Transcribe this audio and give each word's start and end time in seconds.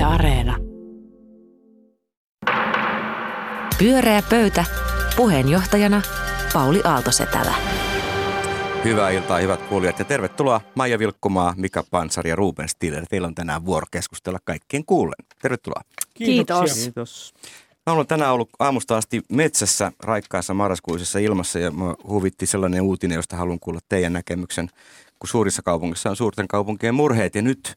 Yle 0.00 0.06
Areena. 0.06 0.56
Pyöreä 3.78 4.22
pöytä. 4.30 4.64
Puheenjohtajana 5.16 6.02
Pauli 6.52 6.80
Aaltosetälä. 6.84 7.54
Hyvää 8.84 9.10
iltaa, 9.10 9.38
hyvät 9.38 9.62
kuulijat, 9.62 9.98
ja 9.98 10.04
tervetuloa 10.04 10.60
Maija 10.74 10.98
Vilkkumaa, 10.98 11.54
Mika 11.56 11.84
Pansari 11.90 12.30
ja 12.30 12.36
Ruben 12.36 12.68
Stiller. 12.68 13.06
Teillä 13.10 13.28
on 13.28 13.34
tänään 13.34 13.64
vuoro 13.64 13.86
keskustella 13.90 14.38
kaikkien 14.44 14.84
kuulen. 14.84 15.26
Tervetuloa. 15.42 15.80
Kiitos. 16.14 16.74
Kiitos. 16.74 17.34
Mä 17.86 17.92
olen 17.92 18.06
tänään 18.06 18.32
ollut 18.32 18.50
aamusta 18.58 18.96
asti 18.96 19.22
metsässä 19.32 19.92
raikkaassa 20.02 20.54
marraskuisessa 20.54 21.18
ilmassa 21.18 21.58
ja 21.58 21.70
mä 21.70 21.94
huvitti 22.08 22.46
sellainen 22.46 22.82
uutinen, 22.82 23.16
josta 23.16 23.36
haluan 23.36 23.60
kuulla 23.60 23.80
teidän 23.88 24.12
näkemyksen, 24.12 24.68
kun 25.18 25.28
suurissa 25.28 25.62
kaupungissa 25.62 26.10
on 26.10 26.16
suurten 26.16 26.48
kaupunkien 26.48 26.94
murheet 26.94 27.34
ja 27.34 27.42
nyt 27.42 27.76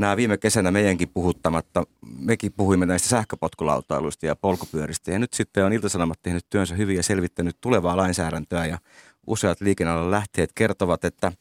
nämä 0.00 0.16
viime 0.16 0.36
kesänä 0.36 0.70
meidänkin 0.70 1.08
puhuttamatta, 1.08 1.84
mekin 2.18 2.52
puhuimme 2.52 2.86
näistä 2.86 3.08
sähköpotkulautailuista 3.08 4.26
ja 4.26 4.36
polkupyöristä 4.36 5.10
ja 5.10 5.18
nyt 5.18 5.32
sitten 5.32 5.64
on 5.64 5.72
Iltasanomat 5.72 6.22
tehnyt 6.22 6.46
työnsä 6.50 6.74
hyvin 6.74 6.96
ja 6.96 7.02
selvittänyt 7.02 7.56
tulevaa 7.60 7.96
lainsäädäntöä 7.96 8.66
ja 8.66 8.78
useat 9.26 9.60
liikennealan 9.60 10.10
lähteet 10.10 10.52
kertovat, 10.54 11.04
että 11.04 11.32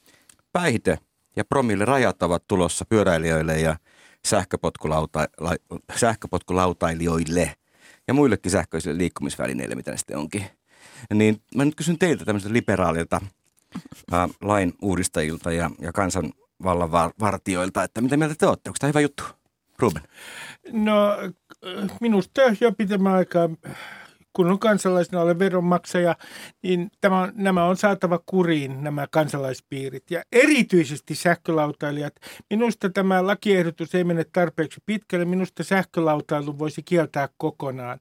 päihde 0.52 1.00
ja 1.36 1.46
promille 1.46 1.86
rajat 1.86 2.24
ovat 2.24 2.44
tulossa 2.48 2.86
pyöräilijöille 2.86 3.60
ja 3.60 3.76
sähköpotkulauta, 4.28 5.28
la, 5.40 5.56
sähköpotkulautailijoille 5.96 7.56
ja 8.08 8.14
muillekin 8.14 8.52
sähköisille 8.52 8.98
liikkumisvälineille, 8.98 9.76
mitä 9.76 9.92
ne 9.92 9.98
sitten 9.98 10.18
onkin. 10.18 10.46
Niin 11.14 11.42
mä 11.56 11.66
nyt 11.66 11.76
kysyn 11.76 12.00
teiltä 12.00 12.26
tämmöiseltä 12.26 12.54
liberaalilta 12.54 13.22
ää, 14.12 14.30
lain 14.42 14.74
uudistajilta 14.82 15.52
ja, 15.52 15.72
ja 15.80 15.92
kansanvallan 15.94 16.49
var, 16.64 17.12
vartioilta, 17.20 17.84
että 17.84 18.02
mitä 18.02 18.18
mieltä 18.18 18.36
te 18.36 18.48
olette? 18.48 18.70
Onko 18.70 18.78
tämä 18.80 18.90
hyvä 18.90 19.00
juttu? 19.00 19.24
Ruben. 19.80 20.04
No 20.72 21.18
minusta 22.02 22.42
jo 22.62 22.72
pitemmän 22.72 23.14
aikaa 23.14 23.50
kun 24.34 24.52
on 24.52 24.60
kansalaisena 24.60 25.22
ole 25.22 25.40
veronmaksaja, 25.40 26.16
niin 26.64 26.92
tämä, 27.02 27.32
nämä 27.36 27.66
on 27.66 27.78
saatava 27.78 28.20
kuriin, 28.26 28.84
nämä 28.84 29.08
kansalaispiirit. 29.12 30.12
Ja 30.12 30.24
erityisesti 30.32 31.16
sähkölautailijat. 31.16 32.14
Minusta 32.50 32.90
tämä 32.90 33.28
lakiehdotus 33.28 33.96
ei 33.96 34.04
mene 34.04 34.26
tarpeeksi 34.34 34.82
pitkälle. 34.86 35.26
Minusta 35.26 35.64
sähkölautailu 35.64 36.60
voisi 36.60 36.84
kieltää 36.84 37.30
kokonaan. 37.38 38.00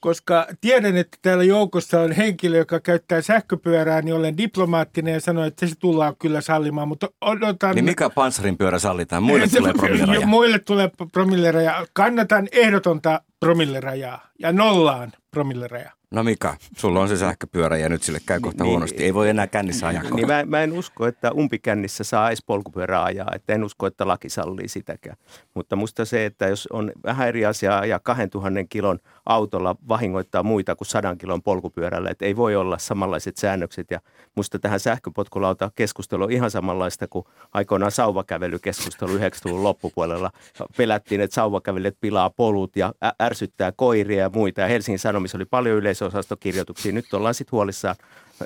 Koska 0.00 0.46
tiedän, 0.60 0.96
että 0.96 1.18
täällä 1.22 1.44
joukossa 1.44 2.00
on 2.00 2.12
henkilö, 2.12 2.56
joka 2.56 2.80
käyttää 2.80 3.22
sähköpyörää, 3.22 4.02
niin 4.02 4.14
olen 4.14 4.36
diplomaattinen 4.36 5.14
ja 5.14 5.20
sanon, 5.20 5.46
että 5.46 5.66
se 5.66 5.74
tullaan 5.78 6.14
kyllä 6.18 6.40
sallimaan. 6.40 6.88
Mutta 6.88 7.08
odotan... 7.20 7.74
Niin 7.74 7.84
mikä 7.84 8.10
panssarin 8.10 8.58
pyörä 8.58 8.78
sallitaan? 8.78 9.22
Muille 9.22 9.46
tulee 9.58 9.72
promilleraja. 9.72 10.26
Muille 10.26 10.58
tulee 10.58 10.90
promilleraja. 11.12 11.86
Kannatan 11.92 12.48
ehdotonta 12.52 13.20
promillerajaa 13.40 14.28
ja 14.38 14.52
nollaan 14.52 15.12
promilleraja. 15.30 15.92
No 16.10 16.22
Mika, 16.22 16.56
sulla 16.76 17.00
on 17.00 17.08
se 17.08 17.16
sähköpyörä 17.16 17.76
ja 17.76 17.88
nyt 17.88 18.02
sille 18.02 18.18
käy 18.26 18.40
kohta 18.40 18.64
niin, 18.64 18.70
huonosti. 18.70 19.04
Ei 19.04 19.14
voi 19.14 19.28
enää 19.28 19.46
kännissä 19.46 19.86
ajaa. 19.86 20.02
Niin 20.02 20.26
mä, 20.26 20.44
mä 20.44 20.62
en 20.62 20.72
usko, 20.72 21.06
että 21.06 21.32
umpikännissä 21.32 22.04
saa 22.04 22.28
edes 22.28 22.44
polkupyörää 22.46 23.04
ajaa. 23.04 23.30
Että 23.34 23.54
en 23.54 23.64
usko, 23.64 23.86
että 23.86 24.06
laki 24.06 24.28
sallii 24.28 24.68
sitäkään. 24.68 25.16
Mutta 25.54 25.76
musta 25.76 26.04
se, 26.04 26.26
että 26.26 26.46
jos 26.46 26.66
on 26.72 26.92
vähän 27.04 27.28
eri 27.28 27.46
asiaa 27.46 27.86
ja 27.86 28.00
2000 28.00 28.64
kilon 28.68 28.98
autolla 29.26 29.76
vahingoittaa 29.88 30.42
muita 30.42 30.76
kuin 30.76 30.88
100 30.88 31.16
kilon 31.16 31.42
polkupyörällä, 31.42 32.10
että 32.10 32.24
ei 32.24 32.36
voi 32.36 32.56
olla 32.56 32.78
samanlaiset 32.78 33.36
säännökset. 33.36 33.90
Ja 33.90 34.00
musta 34.34 34.58
tähän 34.58 34.80
sähköpotkulauta 34.80 35.70
keskustelu 35.74 36.24
on 36.24 36.32
ihan 36.32 36.50
samanlaista 36.50 37.08
kuin 37.08 37.24
aikoinaan 37.52 37.92
sauvakävelykeskustelu 37.92 39.18
90-luvun 39.18 39.62
loppupuolella. 39.62 40.30
Pelättiin, 40.76 41.20
että 41.20 41.34
sauvakävelijät 41.34 41.96
pilaa 42.00 42.30
polut 42.30 42.76
ja 42.76 42.94
ärsyttää 43.22 43.72
koiria 43.72 44.22
ja 44.22 44.30
muita. 44.34 44.60
Ja 44.60 44.66
Helsingin 44.68 44.98
Sanomissa 45.18 45.38
oli 45.38 45.44
paljon 45.44 45.76
yleisöosastokirjoituksia. 45.78 46.92
Nyt 46.92 47.14
ollaan 47.14 47.34
sitten 47.34 47.52
huolissaan 47.52 47.96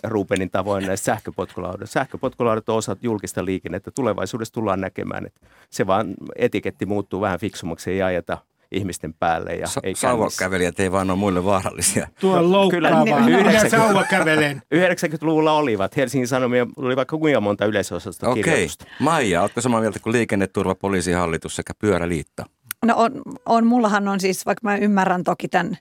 Rubenin 0.05 0.51
tavoin 0.51 0.87
näistä 0.87 1.05
sähköpotkulaudat. 1.05 1.91
Sähköpotkulaudat 1.91 2.69
on 2.69 2.77
osa 2.77 2.97
julkista 3.03 3.45
liikennettä. 3.45 3.91
Tulevaisuudessa 3.91 4.55
tullaan 4.55 4.81
näkemään, 4.81 5.27
että 5.27 5.41
se 5.71 5.87
vaan 5.87 6.15
etiketti 6.37 6.87
muuttuu 6.87 7.21
vähän 7.21 7.39
fiksummaksi, 7.39 7.91
ei 7.91 8.03
ajeta 8.03 8.39
ihmisten 8.71 9.15
päälle. 9.15 9.55
Ja 9.55 9.67
Sa- 9.67 9.81
ei 9.85 9.95
sauvakävelijät 9.95 10.81
ei 10.81 10.93
vaan 10.93 11.11
ole 11.11 11.19
muille 11.19 11.45
vaarallisia. 11.45 12.09
Tuo 12.21 12.37
on 12.37 12.53
loukkaavaa. 12.53 13.21
Minä 13.21 13.69
sauva 13.69 14.05
kävelen. 14.05 14.63
90-luvulla 14.75 15.53
olivat. 15.53 15.97
Helsingin 15.97 16.29
Sanomia 16.29 16.67
oli 16.77 16.97
vaikka 16.97 17.19
kuinka 17.19 17.41
monta 17.41 17.67
yleisosasta 17.67 18.29
Okei. 18.29 18.43
kirjoitusta. 18.43 18.85
Maija, 19.01 19.43
oletko 19.43 19.61
samaa 19.61 19.81
mieltä 19.81 19.99
kuin 19.99 20.13
liikenneturva, 20.13 20.75
poliisihallitus 20.75 21.57
sekä 21.57 21.73
pyöräliitto? 21.79 22.43
No 22.87 22.95
on, 22.97 23.23
on, 23.47 23.67
mullahan 23.67 24.09
on 24.09 24.21
siis, 24.21 24.47
vaikka 24.47 24.69
mä 24.69 24.77
ymmärrän 24.77 25.25
toki 25.25 25.49
tämän 25.49 25.79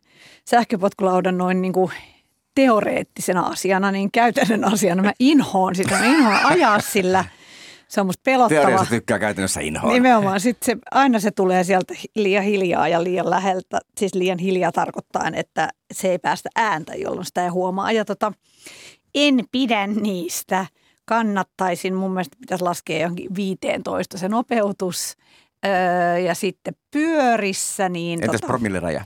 sähköpotkulaudan 0.49 1.37
noin 1.37 1.61
niin 1.61 1.73
kuin 1.73 1.91
teoreettisena 2.55 3.41
asiana, 3.41 3.91
niin 3.91 4.11
käytännön 4.11 4.65
asiana 4.73 5.03
mä 5.03 5.13
inhoon 5.19 5.75
sitä. 5.75 5.99
Mä 5.99 6.05
inhoon 6.05 6.45
ajaa 6.45 6.79
sillä. 6.79 7.25
Se 7.87 8.01
on 8.01 8.07
musta 8.07 8.21
pelottava. 8.23 8.61
Teoriassa 8.61 8.89
tykkää 8.89 9.19
käytännössä 9.19 9.61
inhoa. 9.61 9.91
Nimenomaan. 9.91 10.39
Sitten 10.39 10.65
se, 10.65 10.77
aina 10.91 11.19
se 11.19 11.31
tulee 11.31 11.63
sieltä 11.63 11.93
liian 12.15 12.43
hiljaa 12.43 12.87
ja 12.87 13.03
liian 13.03 13.29
läheltä. 13.29 13.79
Siis 13.97 14.13
liian 14.13 14.39
hiljaa 14.39 14.71
tarkoittaa, 14.71 15.31
että 15.33 15.69
se 15.93 16.11
ei 16.11 16.19
päästä 16.19 16.49
ääntä, 16.55 16.95
jolloin 16.95 17.25
sitä 17.25 17.43
ei 17.43 17.49
huomaa. 17.49 17.91
Ja 17.91 18.05
tota, 18.05 18.33
en 19.15 19.45
pidä 19.51 19.87
niistä. 19.87 20.65
Kannattaisin, 21.05 21.93
mun 21.93 22.11
mielestä 22.11 22.37
pitäisi 22.39 22.63
laskea 22.63 23.01
johonkin 23.01 23.35
15 23.35 24.17
se 24.17 24.29
nopeutus. 24.29 25.17
Öö, 25.65 26.17
ja 26.19 26.35
sitten 26.35 26.75
pyörissä, 26.91 27.89
niin... 27.89 28.23
Entäs 28.23 28.41
promilleraja? 28.41 29.03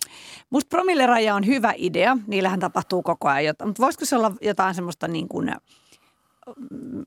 Musta 0.50 0.70
promilleraja 0.70 1.36
on 1.36 1.46
hyvä 1.46 1.74
idea. 1.78 2.18
Niillähän 2.28 2.60
tapahtuu 2.60 3.04
koko 3.04 3.30
ajan 3.30 3.46
jotain. 3.46 3.70
Mutta 3.70 3.84
voisiko 3.84 4.06
se 4.06 4.16
olla 4.16 4.32
jotain 4.42 4.76
semmoista 4.76 5.08
niin 5.08 5.28
kuin, 5.28 5.52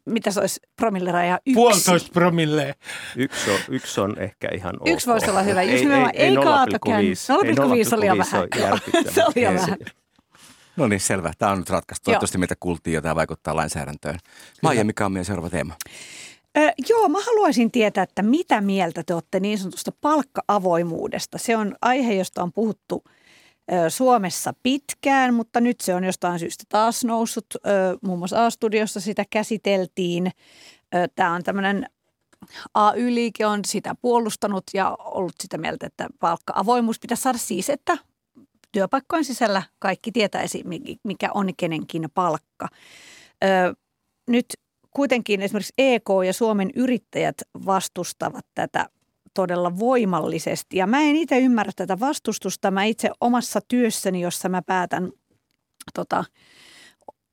mitä 0.04 0.30
se 0.30 0.40
olisi 0.40 0.60
promilleraja? 0.76 1.38
Yksi. 1.46 1.54
Puolitoista 1.54 2.10
promille. 2.12 2.74
Yksi 3.16 3.50
on, 3.50 3.58
yksi 3.68 4.00
on 4.00 4.18
ehkä 4.18 4.48
ihan 4.54 4.74
ok. 4.80 4.88
Yksi 4.88 5.06
voisi 5.06 5.30
olla 5.30 5.42
hyvä. 5.42 5.62
Just 5.62 5.82
nimenomaan, 5.82 6.12
ei, 6.14 6.28
ei, 6.28 6.36
kaatokään. 6.36 7.04
0,5 7.04 7.94
on 7.94 8.00
liian 8.00 8.18
vähän. 8.18 8.48
Se 9.14 9.24
on 9.24 9.32
liian 9.36 9.54
vähän. 9.54 9.76
No 10.76 10.88
niin, 10.88 11.00
selvä. 11.00 11.32
Tämä 11.38 11.52
on 11.52 11.58
nyt 11.58 11.70
ratkaistu. 11.70 12.04
Toivottavasti 12.04 12.38
meitä 12.38 12.54
kuultiin 12.60 12.94
ja 12.94 13.02
tämä 13.02 13.14
vaikuttaa 13.14 13.56
lainsäädäntöön. 13.56 14.18
Maija, 14.62 14.84
mikä 14.84 15.06
on 15.06 15.12
meidän 15.12 15.24
seuraava 15.24 15.50
teema? 15.50 15.74
Joo, 16.88 17.08
mä 17.08 17.18
haluaisin 17.26 17.70
tietää, 17.70 18.04
että 18.04 18.22
mitä 18.22 18.60
mieltä 18.60 19.02
te 19.06 19.14
olette 19.14 19.40
niin 19.40 19.58
sanotusta 19.58 19.92
palkka-avoimuudesta. 20.00 21.38
Se 21.38 21.56
on 21.56 21.76
aihe, 21.82 22.14
josta 22.14 22.42
on 22.42 22.52
puhuttu 22.52 23.04
Suomessa 23.88 24.54
pitkään, 24.62 25.34
mutta 25.34 25.60
nyt 25.60 25.80
se 25.80 25.94
on 25.94 26.04
jostain 26.04 26.38
syystä 26.38 26.64
taas 26.68 27.04
noussut. 27.04 27.46
Ö, 27.54 27.58
muun 28.02 28.18
muassa 28.18 28.46
A-studiossa 28.46 29.00
sitä 29.00 29.24
käsiteltiin. 29.30 30.30
Tämä 31.14 31.34
on 31.34 31.42
tämmöinen 31.42 31.86
AY-liike 32.74 33.46
on 33.46 33.64
sitä 33.64 33.94
puolustanut 34.02 34.64
ja 34.74 34.96
ollut 34.98 35.34
sitä 35.40 35.58
mieltä, 35.58 35.86
että 35.86 36.06
palkka-avoimuus 36.20 37.00
pitäisi 37.00 37.22
saada 37.22 37.38
siis, 37.38 37.70
että 37.70 37.98
työpaikkojen 38.72 39.24
sisällä 39.24 39.62
kaikki 39.78 40.12
tietäisi, 40.12 40.64
mikä 41.04 41.30
on 41.34 41.50
kenenkin 41.56 42.08
palkka. 42.14 42.68
Nyt 44.28 44.46
kuitenkin 44.90 45.42
esimerkiksi 45.42 45.72
EK 45.78 46.08
ja 46.26 46.32
Suomen 46.32 46.70
yrittäjät 46.76 47.36
vastustavat 47.66 48.46
tätä 48.54 48.86
todella 49.34 49.78
voimallisesti. 49.78 50.76
Ja 50.76 50.86
mä 50.86 51.00
en 51.00 51.16
itse 51.16 51.38
ymmärrä 51.38 51.72
tätä 51.76 52.00
vastustusta. 52.00 52.70
Mä 52.70 52.84
itse 52.84 53.10
omassa 53.20 53.60
työssäni, 53.68 54.20
jossa 54.20 54.48
mä 54.48 54.62
päätän 54.62 55.12
tota, 55.94 56.24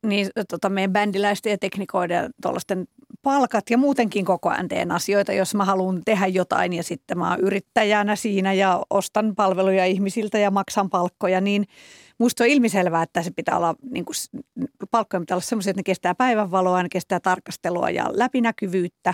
niin, 0.06 0.30
tota, 0.50 0.70
meidän 0.70 0.94
bändiläisten 0.94 1.52
ja 1.52 1.58
teknikoiden 1.58 2.16
ja 2.16 2.30
palkat 3.26 3.70
ja 3.70 3.78
muutenkin 3.78 4.26
koko 4.26 4.50
ajan 4.50 4.68
teen 4.68 4.92
asioita, 4.92 5.34
jos 5.34 5.56
mä 5.56 5.66
haluan 5.66 6.02
tehdä 6.06 6.28
jotain 6.28 6.74
ja 6.74 6.84
sitten 6.84 7.18
mä 7.18 7.30
oon 7.30 7.40
yrittäjänä 7.40 8.16
siinä 8.16 8.54
ja 8.54 8.82
ostan 8.90 9.36
palveluja 9.36 9.86
ihmisiltä 9.86 10.38
ja 10.38 10.52
maksan 10.52 10.90
palkkoja, 10.90 11.42
niin 11.42 11.66
musta 12.18 12.44
on 12.44 12.50
ilmiselvää, 12.50 13.04
että 13.04 13.24
se 13.24 13.32
pitää 13.32 13.58
olla, 13.58 13.76
niin 13.92 14.06
kuin, 14.06 14.16
palkkojen 14.92 15.22
pitää 15.22 15.36
olla 15.36 15.44
semmoisia, 15.44 15.72
että 15.72 15.80
ne 15.80 15.84
kestää 15.84 16.16
päivänvaloa, 16.16 16.84
ne 16.84 16.90
kestää 16.90 17.20
tarkastelua 17.20 17.90
ja 17.90 18.06
läpinäkyvyyttä. 18.14 19.14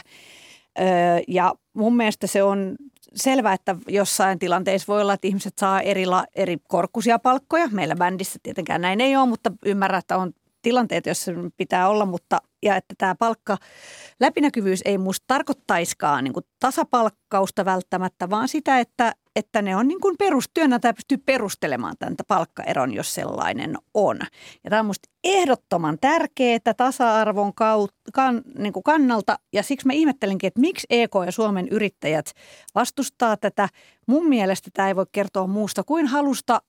Ja 1.27 1.53
mun 1.73 1.97
mielestä 1.97 2.27
se 2.27 2.43
on 2.43 2.75
selvää, 3.15 3.53
että 3.53 3.75
jossain 3.87 4.39
tilanteissa 4.39 4.93
voi 4.93 5.01
olla, 5.01 5.13
että 5.13 5.27
ihmiset 5.27 5.57
saa 5.57 5.81
eri, 5.81 6.03
eri 6.35 6.57
korkuisia 6.67 7.19
palkkoja. 7.19 7.67
Meillä 7.71 7.95
bändissä 7.95 8.39
tietenkään 8.43 8.81
näin 8.81 9.01
ei 9.01 9.15
ole, 9.15 9.29
mutta 9.29 9.51
ymmärrän, 9.65 9.99
että 9.99 10.17
on 10.17 10.33
tilanteita, 10.61 11.09
joissa 11.09 11.31
pitää 11.57 11.89
olla, 11.89 12.05
mutta 12.05 12.41
ja 12.63 12.75
että 12.75 12.95
tämä 12.97 13.15
palkka, 13.15 13.57
läpinäkyvyys 14.19 14.81
ei 14.85 14.97
musta 14.97 15.23
tarkoittaiskaan 15.27 16.23
niin 16.23 16.33
tasapalkkausta 16.59 17.65
välttämättä, 17.65 18.29
vaan 18.29 18.47
sitä, 18.47 18.79
että, 18.79 19.13
että 19.35 19.61
ne 19.61 19.75
on 19.75 19.87
niin 19.87 20.01
kuin 20.01 20.17
perustyönantaja 20.17 20.93
pystyy 20.93 21.17
perustelemaan 21.17 21.95
tämän 21.99 22.15
palkkaeron, 22.27 22.93
jos 22.93 23.13
sellainen 23.13 23.77
on. 23.93 24.19
Ja 24.63 24.69
tämä 24.69 24.79
on 24.79 24.85
musta 24.85 25.09
ehdottoman 25.23 25.97
tärkeää 26.01 26.73
tasa-arvon 26.77 27.53
kaut, 27.53 27.91
kan, 28.13 28.41
niin 28.57 28.73
kannalta, 28.85 29.39
ja 29.53 29.63
siksi 29.63 29.87
mä 29.87 29.93
ihmettelenkin, 29.93 30.47
että 30.47 30.61
miksi 30.61 30.87
EK 30.89 31.11
ja 31.25 31.31
Suomen 31.31 31.67
yrittäjät 31.67 32.31
vastustaa 32.75 33.37
tätä. 33.37 33.69
Mun 34.07 34.29
mielestä 34.29 34.69
tämä 34.73 34.87
ei 34.87 34.95
voi 34.95 35.05
kertoa 35.11 35.47
muusta 35.47 35.83
kuin 35.83 36.07
halusta 36.07 36.61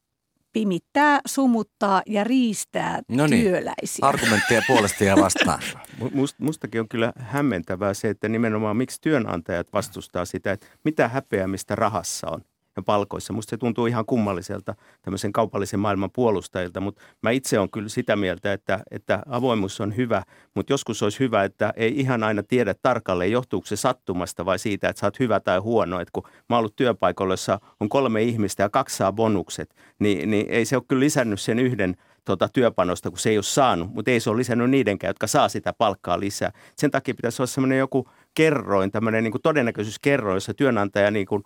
pimittää, 0.53 1.21
sumuttaa 1.27 2.03
ja 2.07 2.25
riistää 2.25 3.03
no 3.09 3.27
niin, 3.27 3.43
työläisiä. 3.43 4.09
argumentteja 4.09 4.63
puolesta 4.67 5.05
ja 5.05 5.17
vastaan. 5.17 5.63
Must, 6.15 6.39
mustakin 6.39 6.81
on 6.81 6.89
kyllä 6.89 7.13
hämmentävää 7.19 7.95
se, 7.95 8.09
että 8.09 8.29
nimenomaan 8.29 8.77
miksi 8.77 9.01
työnantajat 9.01 9.73
vastustaa 9.73 10.25
sitä, 10.25 10.53
että 10.53 10.67
mitä 10.85 11.09
häpeämistä 11.09 11.75
rahassa 11.75 12.31
on 12.31 12.41
ja 12.77 12.83
palkoissa. 12.83 13.33
Musta 13.33 13.51
se 13.51 13.57
tuntuu 13.57 13.87
ihan 13.87 14.07
kummalliselta 14.07 14.75
tämmöisen 15.03 15.33
kaupallisen 15.33 15.81
maailman 15.81 16.11
puolustajilta, 16.11 16.81
mutta 16.81 17.03
mä 17.23 17.31
itse 17.31 17.59
on 17.59 17.71
kyllä 17.71 17.89
sitä 17.89 18.17
mieltä, 18.17 18.53
että, 18.53 18.81
että 18.91 19.23
avoimuus 19.29 19.81
on 19.81 19.97
hyvä, 19.97 20.23
mutta 20.55 20.73
joskus 20.73 21.03
olisi 21.03 21.21
hyvä, 21.21 21.45
että 21.45 21.73
ei 21.77 22.01
ihan 22.01 22.23
aina 22.23 22.43
tiedä 22.43 22.75
tarkalleen, 22.83 23.33
johtuuko 23.33 23.67
se 23.67 23.77
sattumasta 23.77 24.45
vai 24.45 24.59
siitä, 24.59 24.89
että 24.89 25.01
sä 25.01 25.07
oot 25.07 25.21
hyvä 25.21 25.41
tai 25.41 25.59
huono. 25.59 26.01
Et 26.01 26.11
kun 26.13 26.23
mä 26.49 26.57
oon 26.57 26.59
ollut 26.59 26.77
työpaikalla, 26.77 27.33
jossa 27.33 27.61
on 27.81 27.89
kolme 27.89 28.23
ihmistä 28.23 28.63
ja 28.63 28.69
kaksi 28.69 28.97
saa 28.97 29.13
bonukset, 29.13 29.75
niin, 29.99 30.31
niin 30.31 30.47
ei 30.49 30.65
se 30.65 30.77
ole 30.77 30.85
kyllä 30.89 31.01
lisännyt 31.01 31.41
sen 31.41 31.59
yhden 31.59 31.97
tuota 32.25 32.49
työpanosta, 32.49 33.11
kun 33.11 33.19
se 33.19 33.31
ei 33.31 33.37
ole 33.37 33.43
saanut, 33.43 33.95
mutta 33.95 34.11
ei 34.11 34.21
se 34.21 34.31
ole 34.31 34.39
lisännyt 34.39 34.71
niidenkään, 34.71 35.09
jotka 35.09 35.27
saa 35.27 35.49
sitä 35.49 35.73
palkkaa 35.73 36.21
lisää. 36.21 36.53
Sen 36.77 36.91
takia 36.91 37.15
pitäisi 37.15 37.43
olla 37.43 37.47
semmoinen 37.47 37.79
joku– 37.79 38.09
kerroin, 38.35 38.91
tämmöinen 38.91 39.25
niin 39.25 39.33
todennäköisyyskerroin, 39.43 40.37
jossa 40.37 40.55
työnantaja 40.55 41.11
niin 41.11 41.27
kuin, 41.27 41.43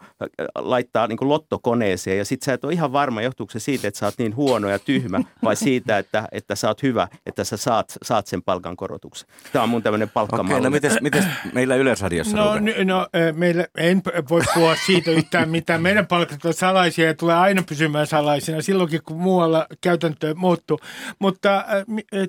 laittaa 0.55 1.07
niin 1.07 1.17
kuin 1.17 1.29
lottokoneeseen 1.29 2.19
ja 2.19 2.25
sitten 2.25 2.47
sä 2.47 2.53
et 2.53 2.65
ole 2.65 2.73
ihan 2.73 2.93
varma, 2.93 3.23
johtuuko 3.23 3.51
se 3.51 3.59
siitä, 3.59 3.89
että 3.89 3.99
sä 3.99 4.07
oot 4.07 4.15
niin 4.19 4.37
huono 4.37 4.69
ja 4.69 4.79
tyhmä 4.79 5.21
vai 5.45 5.57
siitä, 5.57 5.99
että, 5.99 6.29
että 6.33 6.55
sä 6.55 6.69
oot 6.69 6.83
hyvä, 6.83 7.09
että 7.27 7.45
sä 7.45 7.57
saat, 7.57 7.93
saat 8.03 8.27
sen 8.27 8.43
palkankorotuksen. 8.43 9.29
Tämä 9.53 9.63
on 9.63 9.69
mun 9.69 9.83
tämmöinen 9.83 10.11
palkkamalli. 10.11 10.53
Okei, 10.53 10.65
no 10.65 10.71
mites, 10.71 11.01
mites 11.07 11.25
meillä 11.53 11.77
Yleisradiossa? 11.77 12.37
No, 12.37 12.55
n- 12.55 12.87
no 12.87 13.07
meillä, 13.33 13.67
en 13.79 14.03
voi 14.31 14.43
puhua 14.55 14.77
siitä 14.87 15.11
yhtään 15.11 15.49
mitään. 15.49 15.83
Meidän 15.83 16.07
palkat 16.07 16.45
on 16.45 16.55
salaisia 16.55 17.07
ja 17.07 17.15
tulee 17.15 17.37
aina 17.37 17.63
pysymään 17.63 18.07
salaisina 18.07 18.63
silloinkin, 18.63 19.01
kun 19.03 19.17
muualla 19.17 19.67
käytäntö 19.81 20.35
muuttuu. 20.35 20.79
Mutta 21.19 21.57
äh, 21.57 21.65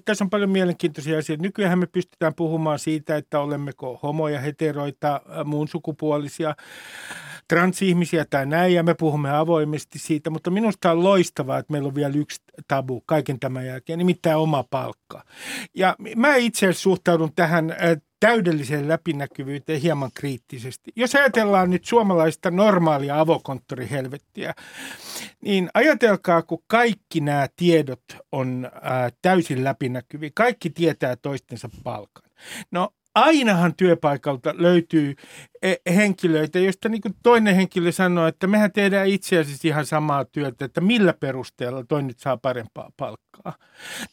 tässä 0.06 0.24
on 0.24 0.30
paljon 0.30 0.50
mielenkiintoisia 0.50 1.18
asioita. 1.18 1.42
Nykyään 1.42 1.80
me 1.80 1.86
pystytään 1.86 2.33
puhumaan 2.33 2.80
siitä, 2.80 3.18
että 3.18 3.39
olemmeko 3.39 4.00
homoja, 4.04 4.39
heteroita, 4.47 5.21
muun 5.45 5.67
sukupuolisia, 5.67 6.55
transihmisiä 7.47 8.25
tai 8.29 8.45
näin, 8.45 8.73
ja 8.73 8.83
me 8.83 8.94
puhumme 8.94 9.38
avoimesti 9.38 9.99
siitä, 9.99 10.29
mutta 10.29 10.49
minusta 10.49 10.91
on 10.91 11.03
loistavaa, 11.03 11.57
että 11.57 11.71
meillä 11.71 11.88
on 11.88 11.95
vielä 11.95 12.13
yksi 12.15 12.41
tabu 12.67 13.03
kaiken 13.05 13.39
tämän 13.39 13.65
jälkeen, 13.65 13.99
nimittäin 13.99 14.38
oma 14.38 14.63
palkka. 14.69 15.23
Ja 15.75 15.95
mä 16.15 16.35
itse 16.35 16.73
suhtaudun 16.73 17.31
tähän 17.35 17.75
täydelliseen 18.19 18.88
läpinäkyvyyteen 18.88 19.81
hieman 19.81 20.11
kriittisesti. 20.13 20.91
Jos 20.95 21.15
ajatellaan 21.15 21.69
nyt 21.69 21.85
suomalaista 21.85 22.51
normaalia 22.51 23.19
avokonttorihelvettiä, 23.19 24.53
niin 25.41 25.69
ajatelkaa, 25.73 26.41
kun 26.41 26.63
kaikki 26.67 27.19
nämä 27.19 27.47
tiedot 27.55 28.03
on 28.31 28.69
ää, 28.81 29.09
täysin 29.21 29.63
läpinäkyviä, 29.63 30.29
kaikki 30.33 30.69
tietää 30.69 31.15
toistensa 31.15 31.69
palkan. 31.83 32.31
No 32.71 32.89
ainahan 33.17 33.75
työpaikalta 33.75 34.53
löytyy 34.57 35.15
e, 35.61 35.75
henkilöitä, 35.95 36.59
joista 36.59 36.89
niin 36.89 37.01
toinen 37.23 37.55
henkilö 37.55 37.91
sanoo, 37.91 38.27
että 38.27 38.47
mehän 38.47 38.71
tehdään 38.71 39.07
itse 39.07 39.39
asiassa 39.39 39.67
ihan 39.67 39.85
samaa 39.85 40.25
työtä, 40.25 40.65
että 40.65 40.81
millä 40.81 41.13
perusteella 41.13 41.83
toinen 41.83 42.15
saa 42.17 42.37
parempaa 42.37 42.91
palkkaa. 42.97 43.53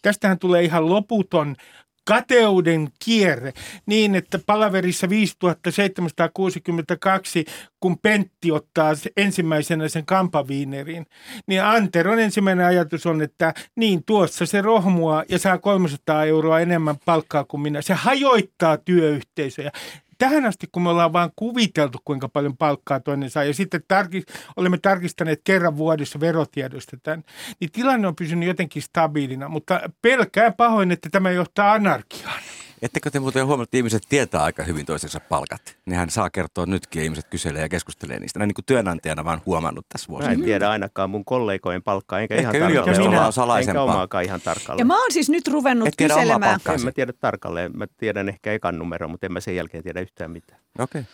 Tästähän 0.02 0.38
tulee 0.38 0.62
ihan 0.62 0.88
loputon 0.90 1.56
kateuden 2.04 2.88
kierre 3.04 3.52
niin, 3.86 4.14
että 4.14 4.38
palaverissa 4.46 5.08
5762, 5.08 7.44
kun 7.80 7.98
Pentti 7.98 8.52
ottaa 8.52 8.92
ensimmäisenä 9.16 9.88
sen 9.88 10.06
kampaviinerin, 10.06 11.06
niin 11.46 11.64
Anteron 11.64 12.18
ensimmäinen 12.18 12.66
ajatus 12.66 13.06
on, 13.06 13.22
että 13.22 13.54
niin 13.76 14.04
tuossa 14.04 14.46
se 14.46 14.62
rohmua 14.62 15.24
ja 15.28 15.38
saa 15.38 15.58
300 15.58 16.24
euroa 16.24 16.60
enemmän 16.60 16.96
palkkaa 17.04 17.44
kuin 17.44 17.60
minä. 17.60 17.82
Se 17.82 17.94
hajoittaa 17.94 18.76
työyhteisöjä 18.76 19.72
tähän 20.18 20.46
asti, 20.46 20.66
kun 20.72 20.82
me 20.82 20.90
ollaan 20.90 21.12
vain 21.12 21.30
kuviteltu, 21.36 21.98
kuinka 22.04 22.28
paljon 22.28 22.56
palkkaa 22.56 23.00
toinen 23.00 23.30
saa, 23.30 23.44
ja 23.44 23.54
sitten 23.54 23.84
tarki, 23.88 24.22
olemme 24.56 24.78
tarkistaneet 24.78 25.40
kerran 25.44 25.76
vuodessa 25.76 26.20
verotiedosta 26.20 26.96
tämän, 27.02 27.24
niin 27.60 27.72
tilanne 27.72 28.08
on 28.08 28.16
pysynyt 28.16 28.48
jotenkin 28.48 28.82
stabiilina, 28.82 29.48
mutta 29.48 29.80
pelkään 30.02 30.54
pahoin, 30.54 30.90
että 30.90 31.08
tämä 31.12 31.30
johtaa 31.30 31.72
anarkiaan. 31.72 32.40
Ettekö 32.84 33.10
te 33.10 33.20
muuten 33.20 33.46
huomannut, 33.46 33.66
että 33.66 33.76
ihmiset 33.76 34.02
tietää 34.08 34.42
aika 34.42 34.62
hyvin 34.62 34.86
toisensa 34.86 35.20
palkat? 35.20 35.76
Nehän 35.86 36.10
saa 36.10 36.30
kertoa 36.30 36.66
nytkin 36.66 37.00
ja 37.00 37.04
ihmiset 37.04 37.26
kyselee 37.30 37.62
ja 37.62 37.68
keskustelee 37.68 38.20
niistä. 38.20 38.38
Näin 38.38 38.48
niin 38.48 38.54
kuin 38.54 38.64
työnantajana 38.64 39.24
vaan 39.24 39.42
huomannut 39.46 39.86
tässä 39.88 40.08
vuosina. 40.08 40.28
Mä 40.28 40.34
en 40.34 40.42
tiedä 40.42 40.70
ainakaan 40.70 41.10
mun 41.10 41.24
kollegojen 41.24 41.82
palkkaa, 41.82 42.20
enkä 42.20 42.34
Ehkä 42.34 42.58
ihan 42.58 42.72
tarkalleen. 42.72 43.20
on 43.20 43.32
salaisempaa. 43.32 43.82
Enkä 43.82 43.92
omaakaan 43.92 44.24
ihan 44.24 44.40
tarkalleen. 44.40 44.78
Ja 44.78 44.84
mä 44.84 45.00
oon 45.00 45.12
siis 45.12 45.30
nyt 45.30 45.48
ruvennut 45.48 45.88
Et 45.88 45.94
tiedä 45.96 46.14
kyselemään. 46.14 46.60
En 46.74 46.84
mä 46.84 46.92
tiedä 46.92 47.12
tarkalleen. 47.12 47.72
Mä 47.76 47.86
tiedän 47.96 48.28
ehkä 48.28 48.52
ekan 48.52 48.78
numero, 48.78 49.08
mutta 49.08 49.26
en 49.26 49.32
mä 49.32 49.40
sen 49.40 49.56
jälkeen 49.56 49.82
tiedä 49.82 50.00
yhtään 50.00 50.30
mitään. 50.30 50.60
Okei. 50.78 51.00
Okay. 51.00 51.12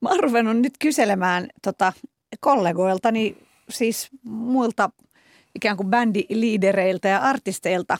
Mä 0.00 0.08
oon 0.08 0.20
ruvennut 0.20 0.56
nyt 0.56 0.74
kyselemään 0.78 1.48
tota, 1.62 1.92
kollegoiltani, 2.40 3.36
siis 3.68 4.08
muilta 4.24 4.90
ikään 5.54 5.76
kuin 5.76 5.90
bändiliidereiltä 5.90 7.08
ja 7.08 7.18
artisteilta 7.18 7.98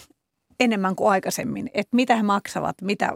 enemmän 0.60 0.96
kuin 0.96 1.10
aikaisemmin, 1.10 1.70
että 1.74 1.96
mitä 1.96 2.16
he 2.16 2.22
maksavat, 2.22 2.76
mitä 2.82 3.12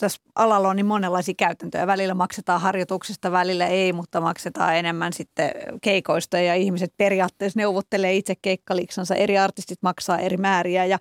tässä 0.00 0.20
alalla 0.34 0.68
on 0.68 0.76
niin 0.76 0.86
monenlaisia 0.86 1.34
käytäntöjä. 1.38 1.86
Välillä 1.86 2.14
maksetaan 2.14 2.60
harjoituksista, 2.60 3.32
välillä 3.32 3.66
ei, 3.66 3.92
mutta 3.92 4.20
maksetaan 4.20 4.76
enemmän 4.76 5.12
sitten 5.12 5.50
keikoista 5.82 6.38
ja 6.38 6.54
ihmiset 6.54 6.92
periaatteessa 6.96 7.58
neuvottelee 7.58 8.16
itse 8.16 8.34
keikkaliksansa. 8.42 9.14
Eri 9.14 9.38
artistit 9.38 9.78
maksaa 9.82 10.18
eri 10.18 10.36
määriä 10.36 10.84
ja 10.84 10.98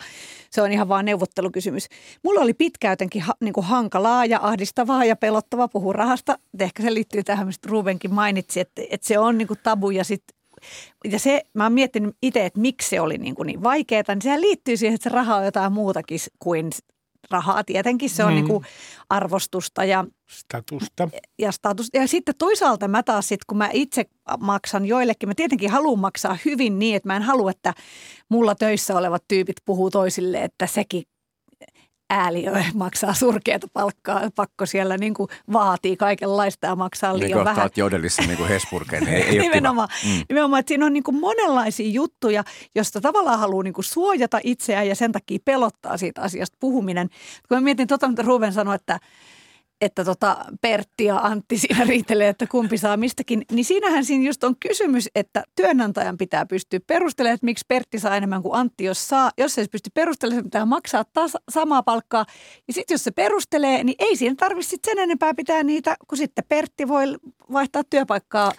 se 0.51 0.61
on 0.61 0.71
ihan 0.71 0.89
vaan 0.89 1.05
neuvottelukysymys. 1.05 1.87
Mulla 2.23 2.41
oli 2.41 2.53
pitkä 2.53 2.89
jotenkin 2.89 3.21
ha, 3.21 3.33
niin 3.41 3.53
kuin 3.53 3.65
hankalaa 3.65 4.25
ja 4.25 4.39
ahdistavaa 4.41 5.05
ja 5.05 5.15
pelottavaa 5.15 5.67
puhua 5.67 5.93
rahasta. 5.93 6.39
Ehkä 6.59 6.83
se 6.83 6.93
liittyy 6.93 7.23
tähän, 7.23 7.47
mistä 7.47 7.69
Rubenkin 7.71 8.13
mainitsi, 8.13 8.59
että, 8.59 8.81
että 8.89 9.07
se 9.07 9.19
on 9.19 9.37
niin 9.37 9.47
kuin 9.47 9.59
tabu 9.63 9.89
ja 9.89 10.03
sitten 10.03 10.38
ja 11.11 11.19
se, 11.19 11.41
mä 11.53 11.63
oon 11.63 11.73
miettinyt 11.73 12.15
itse, 12.21 12.45
että 12.45 12.59
miksi 12.59 12.89
se 12.89 13.01
oli 13.01 13.17
niin, 13.17 13.35
kuin 13.35 13.47
niin 13.47 13.63
vaikeaa, 13.63 14.03
niin 14.07 14.21
sehän 14.21 14.41
liittyy 14.41 14.77
siihen, 14.77 14.95
että 14.95 15.09
se 15.09 15.15
raha 15.15 15.35
on 15.35 15.45
jotain 15.45 15.73
muutakin 15.73 16.19
kuin 16.39 16.69
rahaa. 17.31 17.63
Tietenkin 17.63 18.09
se 18.09 18.23
on 18.23 18.31
mm. 18.31 18.35
niin 18.35 18.47
kuin 18.47 18.65
arvostusta 19.09 19.85
ja 19.85 20.05
statusta. 20.29 21.09
Ja, 21.39 21.51
status. 21.51 21.87
ja 21.93 22.07
sitten 22.07 22.35
toisaalta 22.37 22.87
mä 22.87 23.03
taas 23.03 23.27
sit, 23.27 23.45
kun 23.45 23.57
mä 23.57 23.69
itse 23.73 24.05
maksan 24.39 24.85
joillekin, 24.85 25.29
mä 25.29 25.35
tietenkin 25.35 25.71
haluan 25.71 25.99
maksaa 25.99 26.37
hyvin 26.45 26.79
niin, 26.79 26.95
että 26.95 27.09
mä 27.09 27.15
en 27.15 27.23
halua, 27.23 27.51
että 27.51 27.73
mulla 28.29 28.55
töissä 28.55 28.97
olevat 28.97 29.23
tyypit 29.27 29.57
puhuu 29.65 29.89
toisille, 29.89 30.43
että 30.43 30.67
sekin 30.67 31.03
ääliö 32.09 32.51
maksaa 32.73 33.13
surkeata 33.13 33.67
palkkaa, 33.73 34.29
pakko 34.35 34.65
siellä 34.65 34.97
niin 34.97 35.13
kuin 35.13 35.29
vaatii 35.53 35.97
kaikenlaista 35.97 36.67
ja 36.67 36.75
maksaa 36.75 37.19
liian 37.19 37.37
niin 37.37 37.45
vähän. 37.45 37.65
Niin 37.65 37.71
jodelissa 37.75 38.21
niin 38.21 38.37
kuin 38.37 38.49
Hesburgeen, 38.49 39.07
ei, 39.07 39.23
ei 39.29 39.39
nimenomaan, 39.39 39.89
mm. 40.05 40.23
nimenomaan, 40.29 40.59
että 40.59 40.67
siinä 40.67 40.85
on 40.85 40.93
niin 40.93 41.03
kuin 41.03 41.19
monenlaisia 41.19 41.89
juttuja, 41.89 42.43
josta 42.75 43.01
tavallaan 43.01 43.39
haluaa 43.39 43.63
niin 43.63 43.73
kuin 43.73 43.85
suojata 43.85 44.39
itseään 44.43 44.87
ja 44.87 44.95
sen 44.95 45.11
takia 45.11 45.39
pelottaa 45.45 45.97
siitä 45.97 46.21
asiasta 46.21 46.57
puhuminen. 46.59 47.09
Kun 47.47 47.57
mä 47.57 47.61
mietin 47.61 47.87
tuota, 47.87 48.07
mitä 48.07 48.21
Ruben 48.21 48.53
sanoi, 48.53 48.75
että 48.75 48.99
että 49.81 50.05
tota 50.05 50.37
Pertti 50.61 51.05
ja 51.05 51.17
Antti 51.17 51.57
siinä 51.57 51.83
riitelee, 51.83 52.29
että 52.29 52.47
kumpi 52.47 52.77
saa 52.77 52.97
mistäkin. 52.97 53.45
Niin 53.51 53.65
siinähän 53.65 54.05
siinä 54.05 54.25
just 54.25 54.43
on 54.43 54.55
kysymys, 54.59 55.09
että 55.15 55.43
työnantajan 55.55 56.17
pitää 56.17 56.45
pystyä 56.45 56.79
perustelemaan, 56.87 57.33
että 57.33 57.45
miksi 57.45 57.65
Pertti 57.67 57.99
saa 57.99 58.15
enemmän 58.15 58.41
kuin 58.41 58.55
Antti, 58.55 58.83
jos 58.83 59.07
saa. 59.07 59.31
Jos 59.37 59.55
se 59.55 59.65
pysty 59.71 59.89
perustelemaan, 59.93 60.43
pitää 60.43 60.65
maksaa 60.65 61.05
taas 61.13 61.37
samaa 61.49 61.83
palkkaa. 61.83 62.25
Ja 62.67 62.73
sitten 62.73 62.93
jos 62.93 63.03
se 63.03 63.11
perustelee, 63.11 63.83
niin 63.83 63.95
ei 63.99 64.15
siinä 64.15 64.35
tarvitse 64.35 64.77
sen 64.85 64.99
enempää 64.99 65.33
pitää 65.33 65.63
niitä, 65.63 65.95
kun 66.07 66.17
sitten 66.17 66.43
Pertti 66.49 66.87
voi 66.87 67.15
vaihtaa 67.53 67.83
työpaikkaa, 67.89 68.51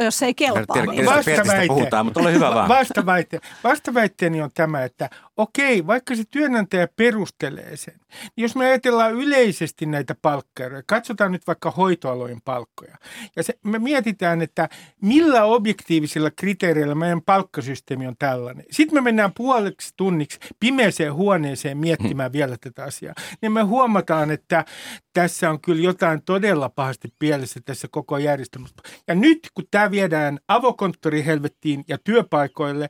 jos 0.00 0.18
se 0.18 0.26
ei 0.26 0.34
kelpaa. 0.34 0.64
Tiedä, 0.72 0.92
Niin. 0.92 1.04
Pertistä 1.24 1.64
puhutaan, 1.68 2.06
mutta 2.06 2.20
ole 2.20 2.32
hyvä 2.32 2.54
vaan. 2.54 2.68
Vastaväite, 2.68 3.40
vastaväitteeni 3.64 4.42
on 4.42 4.50
tämä, 4.54 4.84
että 4.84 5.10
okei, 5.38 5.86
vaikka 5.86 6.16
se 6.16 6.22
työnantaja 6.30 6.88
perustelee 6.96 7.76
sen, 7.76 8.00
niin 8.36 8.42
jos 8.42 8.56
me 8.56 8.66
ajatellaan 8.66 9.14
yleisesti 9.14 9.86
näitä 9.86 10.14
palkkaeroja, 10.22 10.82
katsotaan 10.86 11.32
nyt 11.32 11.46
vaikka 11.46 11.70
hoitoalojen 11.70 12.40
palkkoja, 12.44 12.96
ja 13.36 13.42
se, 13.42 13.58
me 13.64 13.78
mietitään, 13.78 14.42
että 14.42 14.68
millä 15.02 15.44
objektiivisilla 15.44 16.30
kriteereillä 16.30 16.94
meidän 16.94 17.22
palkkasysteemi 17.22 18.06
on 18.06 18.16
tällainen. 18.18 18.64
Sitten 18.70 18.94
me 18.94 19.00
mennään 19.00 19.32
puoleksi 19.36 19.94
tunniksi 19.96 20.38
pimeeseen 20.60 21.14
huoneeseen 21.14 21.78
miettimään 21.78 22.32
vielä 22.32 22.56
tätä 22.60 22.84
asiaa. 22.84 23.14
Niin 23.42 23.52
me 23.52 23.62
huomataan, 23.62 24.30
että 24.30 24.64
tässä 25.12 25.50
on 25.50 25.60
kyllä 25.60 25.82
jotain 25.82 26.22
todella 26.22 26.68
pahasti 26.68 27.08
pielessä 27.18 27.60
tässä 27.64 27.88
koko 27.90 28.18
järjestelmässä. 28.18 28.76
Ja 29.08 29.14
nyt 29.14 29.38
kun 29.54 29.64
tämä 29.70 29.90
viedään 29.90 30.38
avokonttorihelvettiin 30.48 31.84
ja 31.88 31.98
työpaikoille, 32.04 32.88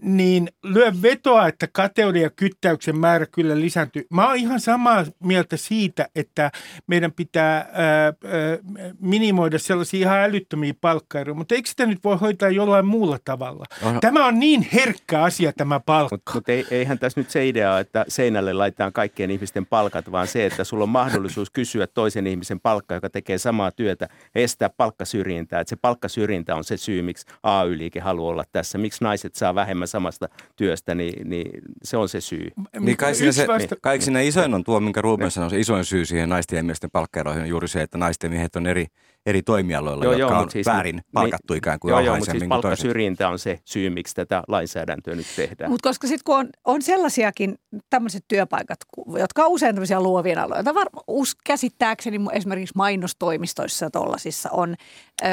niin 0.00 0.48
lyö 0.62 0.92
vetoa, 1.02 1.48
että 1.48 1.66
kateuden 1.72 2.22
ja 2.22 2.30
kyttäyksen 2.30 2.98
määrä 2.98 3.26
kyllä 3.26 3.60
lisääntyy. 3.60 4.06
Mä 4.10 4.26
oon 4.28 4.36
ihan 4.36 4.60
samaa 4.60 5.04
mieltä 5.24 5.56
siitä, 5.56 6.08
että 6.14 6.50
meidän 6.86 7.12
pitää 7.12 7.56
ää, 7.56 8.04
ää, 8.04 8.12
minimoida 9.00 9.58
sellaisia 9.58 10.00
ihan 10.00 10.18
älyttömiä 10.18 10.74
palkkaeroja, 10.80 11.34
mutta 11.34 11.54
eikö 11.54 11.68
sitä 11.68 11.86
nyt 11.86 12.04
voi 12.04 12.16
hoitaa 12.16 12.48
jollain 12.50 12.86
muulla 12.86 13.18
tavalla? 13.24 13.64
Onhan- 13.82 14.00
Tämä 14.00 14.26
on 14.26 14.38
niin 14.38 14.66
herkkä 14.72 15.22
asia 15.22 15.52
tämä 15.52 15.80
palkka. 15.80 16.14
Mutta 16.16 16.32
mut 16.34 16.48
ei, 16.48 16.66
eihän 16.70 16.98
tässä 16.98 17.20
nyt 17.20 17.30
se 17.30 17.48
idea, 17.48 17.78
että 17.78 18.04
seinälle 18.08 18.52
laitetaan 18.52 18.92
kaikkien 18.92 19.30
ihmisten 19.30 19.66
palkat, 19.66 20.12
vaan 20.12 20.26
se, 20.26 20.46
että 20.46 20.64
sulla 20.64 20.82
on 20.82 20.88
mahdollisuus 20.88 21.50
kysyä 21.50 21.86
toisen 21.86 22.26
ihmisen 22.26 22.60
palkkaa, 22.60 22.96
joka 22.96 23.10
tekee 23.10 23.38
samaa 23.38 23.70
työtä, 23.70 24.08
estää 24.34 24.70
palkkasyrjintää. 24.76 25.60
Että 25.60 25.68
se 25.70 25.76
palkkasyrjintä 25.76 26.56
on 26.56 26.64
se 26.64 26.76
syy, 26.76 27.02
miksi 27.02 27.26
AY-liike 27.42 28.00
haluaa 28.00 28.30
olla 28.30 28.44
tässä. 28.52 28.78
Miksi 28.78 29.04
naiset 29.04 29.34
saa 29.34 29.54
vähemmän 29.54 29.77
samasta 29.86 30.28
työstä, 30.56 30.94
niin, 30.94 31.30
niin 31.30 31.50
se 31.82 31.96
on 31.96 32.08
se 32.08 32.20
syy. 32.20 32.50
Niin 32.80 32.96
kai 32.96 33.14
siinä, 33.14 33.32
se, 33.32 33.46
vasta- 33.46 33.76
kai 33.82 34.00
siinä 34.00 34.20
isoin 34.20 34.54
on 34.54 34.64
tuo, 34.64 34.80
minkä 34.80 35.00
Ruben 35.00 35.30
sanoi, 35.30 35.50
se 35.50 35.60
isoin 35.60 35.84
syy 35.84 36.04
siihen 36.04 36.28
naisten 36.28 36.56
ja 36.56 36.62
miesten 36.64 36.90
palkkaeroihin 36.90 37.42
on 37.42 37.48
juuri 37.48 37.68
se, 37.68 37.82
että 37.82 37.98
naisten 37.98 38.28
ja 38.28 38.32
miehet 38.32 38.56
on 38.56 38.66
eri, 38.66 38.86
eri 39.26 39.42
toimialoilla, 39.42 40.04
Joo, 40.04 40.12
jotka 40.12 40.34
joo, 40.34 40.42
on 40.42 40.50
siis- 40.50 40.66
väärin 40.66 40.96
niin- 40.96 41.04
palkattu 41.12 41.54
ikään 41.54 41.78
kuin 41.78 41.90
Joo, 41.90 42.00
joo, 42.00 42.16
mutta 42.16 42.30
siis 42.32 42.44
palkkasyrjintä 42.48 43.28
on 43.28 43.38
se 43.38 43.58
syy, 43.64 43.90
miksi 43.90 44.14
tätä 44.14 44.42
lainsäädäntöä 44.48 45.14
nyt 45.14 45.26
tehdään. 45.36 45.70
Mutta 45.70 45.88
koska 45.88 46.06
sitten 46.06 46.22
kun 46.24 46.36
on, 46.38 46.48
on 46.64 46.82
sellaisiakin 46.82 47.54
tämmöiset 47.90 48.24
työpaikat, 48.28 48.78
jotka 49.18 49.44
on 49.44 49.50
usein 49.50 49.74
tämmöisiä 49.74 50.00
luovia 50.00 50.42
aloja, 50.42 50.58
joita 50.58 50.74
var, 50.74 50.86
us, 51.08 51.34
käsittääkseni 51.44 52.18
esimerkiksi 52.32 52.72
mainostoimistoissa 52.76 53.84
ja 53.86 53.90
tollasissa 53.90 54.48
on. 54.52 54.74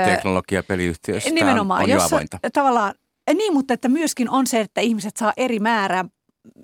Teknologia- 0.05 0.63
peliyhtiöissä 0.63 1.29
Nimenomaan, 1.29 1.79
on, 1.79 1.83
on 1.83 1.89
jo 1.89 1.95
jossa 1.95 2.15
avointa. 2.15 2.39
tavallaan, 2.53 2.93
niin, 3.33 3.53
mutta 3.53 3.73
että 3.73 3.89
myöskin 3.89 4.29
on 4.29 4.47
se, 4.47 4.59
että 4.59 4.81
ihmiset 4.81 5.17
saa 5.17 5.33
eri 5.37 5.59
määrää 5.59 6.05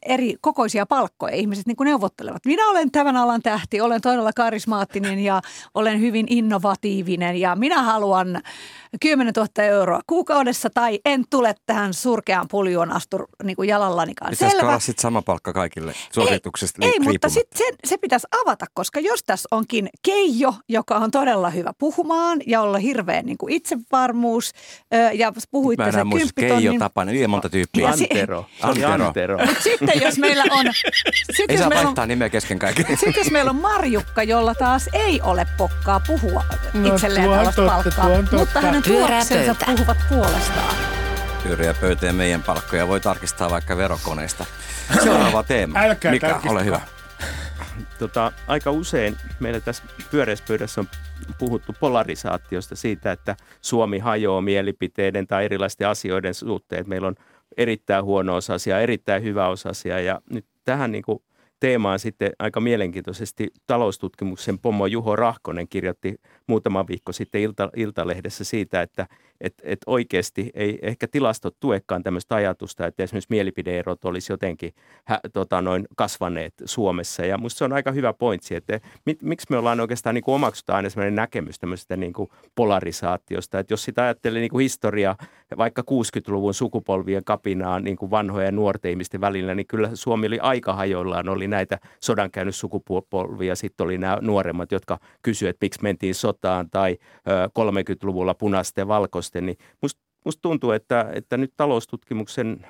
eri 0.06 0.36
kokoisia 0.42 0.86
palkkoja. 0.86 1.36
Ihmiset 1.36 1.66
niin 1.66 1.76
kuin 1.76 1.86
neuvottelevat. 1.86 2.46
Minä 2.46 2.70
olen 2.70 2.92
tämän 2.92 3.18
alan 3.18 3.42
tähti, 3.42 3.82
olen 3.82 4.02
todella 4.02 4.32
karismaattinen 4.36 5.20
ja 5.20 5.42
olen 5.74 6.00
hyvin 6.00 6.26
innovatiivinen 6.30 7.36
ja 7.36 7.56
minä 7.56 7.84
haluan 7.84 8.42
10 9.02 9.34
000 9.38 9.64
euroa 9.64 10.02
kuukaudessa 10.08 10.70
tai 10.70 11.00
en 11.06 11.24
tule 11.30 11.56
tähän 11.66 11.94
surkeaan 11.94 12.48
puljoon 12.52 12.92
astu 12.92 13.18
niin 13.44 13.56
kuin 13.56 13.70
jalallanikaan. 13.70 14.32
Pitäisikö 14.32 14.66
olla 14.66 14.80
sitten 14.80 15.02
sama 15.02 15.22
palkka 15.22 15.54
kaikille 15.54 15.94
suosituksesta 16.14 16.86
Ei, 16.86 16.88
mutta 16.88 17.10
riippumatta? 17.10 17.30
sit 17.30 17.48
se, 17.56 17.64
se 17.86 17.98
pitäisi 17.98 18.28
avata, 18.44 18.66
koska 18.74 19.00
jos 19.00 19.24
tässä 19.24 19.48
onkin 19.52 19.90
Keijo, 20.04 20.54
joka 20.70 20.96
on 20.96 21.12
todella 21.12 21.50
hyvä 21.50 21.74
puhumaan 21.78 22.40
ja 22.48 22.62
olla 22.62 22.78
hirveän 22.78 23.26
niin 23.26 23.38
kuin 23.38 23.54
itsevarmuus 23.54 24.52
ja 25.14 25.34
puhuitte 25.52 25.84
enää 25.84 25.92
sen 25.92 26.08
muista, 26.08 26.30
Keijo 26.36 26.54
kymppitonnin. 26.54 26.80
Tapanen, 26.80 27.16
niin 27.16 27.30
monta 27.30 27.50
tyyppiä. 27.50 27.90
Antero. 27.90 28.46
Antero. 28.62 29.06
Antero. 29.06 29.38
Sitten 29.80 30.02
jos 30.02 30.18
meillä 30.18 30.44
on, 30.52 30.66
sit 31.32 31.50
Ei 31.50 31.56
jos 31.56 31.60
saa 31.60 31.70
meillä 31.70 31.80
on, 31.80 31.86
vaihtaa 31.86 32.06
nimeä 32.06 32.30
kesken 32.30 32.60
kaiken. 32.60 32.86
sit 33.06 33.18
jos 33.18 33.32
meillä 33.32 33.50
on 33.50 33.56
Marjukka, 33.56 34.24
jolla 34.24 34.56
taas 34.56 34.90
ei 34.94 35.22
ole 35.22 35.48
pokkaa 35.58 36.00
puhua 36.08 36.44
No, 36.74 36.94
itselleen 36.96 37.30
tällaista 37.30 37.62
totta, 37.62 37.72
palkkaa, 37.76 38.06
tuo 38.06 38.16
on 38.18 38.24
totta. 38.24 38.38
mutta 38.38 38.62
hänen 38.62 38.84
tuloksensa 38.84 39.56
pöytä. 39.56 39.66
puhuvat 39.66 39.98
puolestaan. 40.10 40.76
Pyöriä 41.44 41.74
pöytä 41.74 42.06
ja 42.06 42.14
meidän 42.14 42.44
palkkoja 42.44 42.88
voi 42.88 43.00
tarkistaa 43.00 43.50
vaikka 43.50 43.78
verokoneesta. 43.78 44.46
Seuraava 45.04 45.44
teema. 45.44 45.80
Älkää 45.80 46.12
Mika, 46.12 46.28
tarkistakaa. 46.28 46.52
ole 46.54 46.66
hyvä. 46.66 46.82
Tota, 48.00 48.32
aika 48.48 48.72
usein 48.72 49.18
meillä 49.40 49.60
tässä 49.60 49.84
pyöreässä 50.12 50.46
pöydässä 50.48 50.82
on 50.82 50.88
puhuttu 51.38 51.76
polarisaatiosta 51.80 52.76
siitä, 52.76 53.12
että 53.12 53.36
Suomi 53.62 54.00
hajoaa 54.00 54.42
mielipiteiden 54.42 55.28
tai 55.28 55.46
erilaisten 55.46 55.88
asioiden 55.88 56.34
suhteen. 56.34 56.90
Meillä 56.90 57.08
on 57.08 57.16
erittäin 57.58 58.06
huono-osaisia, 58.06 58.80
erittäin 58.80 59.24
hyväosaisia 59.24 60.00
ja 60.00 60.22
nyt 60.30 60.46
tähän 60.64 60.92
niin 60.92 61.04
kuin 61.04 61.24
teemaan 61.60 62.00
sitten 62.00 62.32
aika 62.40 62.60
mielenkiintoisesti 62.60 63.48
taloustutkimuksen 63.68 64.60
pomo 64.60 64.86
Juho 64.86 65.16
Rahkonen 65.16 65.68
kirjoitti 65.68 66.16
muutama 66.52 66.88
viikko 66.88 67.12
sitten 67.12 67.42
Ilta, 67.42 67.70
Iltalehdessä 67.76 68.44
siitä, 68.44 68.82
että 68.82 69.08
et, 69.42 69.54
et 69.64 69.80
oikeasti 69.86 70.52
ei 70.54 70.80
ehkä 70.82 71.08
tilastot 71.08 71.56
tuekaan 71.60 72.04
tämmöistä 72.04 72.36
ajatusta, 72.36 72.88
että 72.88 73.04
esimerkiksi 73.04 73.28
mielipideerot 73.30 74.06
olisi 74.06 74.34
jotenkin 74.34 74.74
hä, 75.06 75.20
tota, 75.34 75.62
noin 75.62 75.88
kasvaneet 75.96 76.54
Suomessa. 76.66 77.26
Ja 77.26 77.38
musta 77.38 77.58
se 77.58 77.64
on 77.64 77.74
aika 77.74 77.92
hyvä 77.92 78.14
pointsi, 78.14 78.56
että 78.56 78.80
mit, 79.06 79.22
miksi 79.22 79.48
me 79.50 79.58
ollaan 79.58 79.80
oikeastaan 79.80 80.14
niin 80.16 80.24
kuin 80.24 80.36
omaksutaan 80.36 80.78
aina 80.78 80.90
sellainen 80.90 81.16
näkemys 81.16 81.60
tämmöisestä 81.60 81.98
niin 81.98 82.14
kuin 82.14 82.30
polarisaatiosta. 82.56 83.60
Että 83.60 83.74
jos 83.74 83.84
sitä 83.84 84.04
ajattelee 84.04 84.42
niin 84.42 84.52
kuin 84.52 84.62
historia, 84.62 85.16
vaikka 85.58 85.84
60-luvun 85.92 86.54
sukupolvien 86.54 87.24
kapinaa 87.24 87.80
niin 87.80 87.98
kuin 87.98 88.12
vanhojen 88.12 88.46
ja 88.46 88.52
nuorten 88.52 88.92
ihmisten 88.92 89.22
välillä, 89.22 89.56
niin 89.56 89.68
kyllä 89.68 89.90
Suomi 89.94 90.28
oli 90.28 90.40
aika 90.40 90.74
hajoillaan. 90.74 91.30
Oli 91.30 91.48
näitä 91.48 91.80
sodan 92.00 92.32
käynyt 92.32 92.56
sukupolvia, 92.56 93.56
sitten 93.56 93.84
oli 93.84 93.98
nämä 93.98 94.18
nuoremmat, 94.22 94.72
jotka 94.72 95.00
kysyivät, 95.22 95.56
että 95.56 95.66
miksi 95.66 95.84
mentiin 95.84 96.16
sotaan, 96.16 96.41
tai 96.72 96.98
ö, 97.28 97.48
30-luvulla 97.48 98.34
punaisten 98.34 98.82
ja 98.82 98.88
valkoisten. 98.88 99.46
Niin 99.46 99.58
musta 99.82 100.02
must 100.26 100.40
tuntuu, 100.42 100.72
että, 100.72 101.10
että 101.14 101.38
nyt 101.38 101.54
taloustutkimuksen 101.58 102.66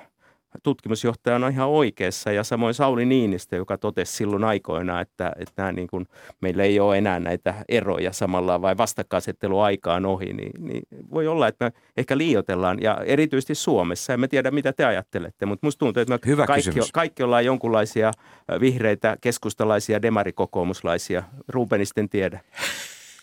tutkimusjohtaja 0.62 1.36
on 1.36 1.52
ihan 1.52 1.68
oikeassa 1.68 2.32
ja 2.32 2.44
samoin 2.44 2.74
Sauli 2.74 3.04
Niinistö, 3.04 3.56
joka 3.56 3.78
totesi 3.78 4.12
silloin 4.12 4.44
aikoina, 4.44 5.00
että, 5.00 5.32
että 5.38 5.52
nämä 5.56 5.72
niin 5.72 5.88
kuin, 5.88 6.06
meillä 6.40 6.62
ei 6.62 6.80
ole 6.80 6.98
enää 6.98 7.20
näitä 7.20 7.54
eroja 7.68 8.12
samalla 8.12 8.62
vai 8.62 8.76
vastakkainasettelu 8.76 9.60
aikaan 9.60 10.06
ohi, 10.06 10.32
niin, 10.32 10.64
niin 10.64 10.82
voi 11.10 11.26
olla, 11.26 11.48
että 11.48 11.64
me 11.64 11.72
ehkä 11.96 12.18
liioitellaan 12.18 12.82
ja 12.82 12.98
erityisesti 13.06 13.54
Suomessa. 13.54 14.12
En 14.12 14.20
mä 14.20 14.28
tiedä, 14.28 14.50
mitä 14.50 14.72
te 14.72 14.84
ajattelette, 14.84 15.46
mutta 15.46 15.66
musta 15.66 15.78
tuntuu, 15.78 16.00
että 16.00 16.14
me 16.14 16.18
Hyvä 16.26 16.46
kaikki, 16.46 16.70
kysymys. 16.70 16.92
kaikki 16.92 17.22
ollaan 17.22 17.44
jonkunlaisia 17.44 18.12
vihreitä, 18.60 19.16
keskustalaisia, 19.20 20.02
demarikokoomuslaisia. 20.02 21.22
Rubenisten 21.48 22.08
tiedä. 22.08 22.40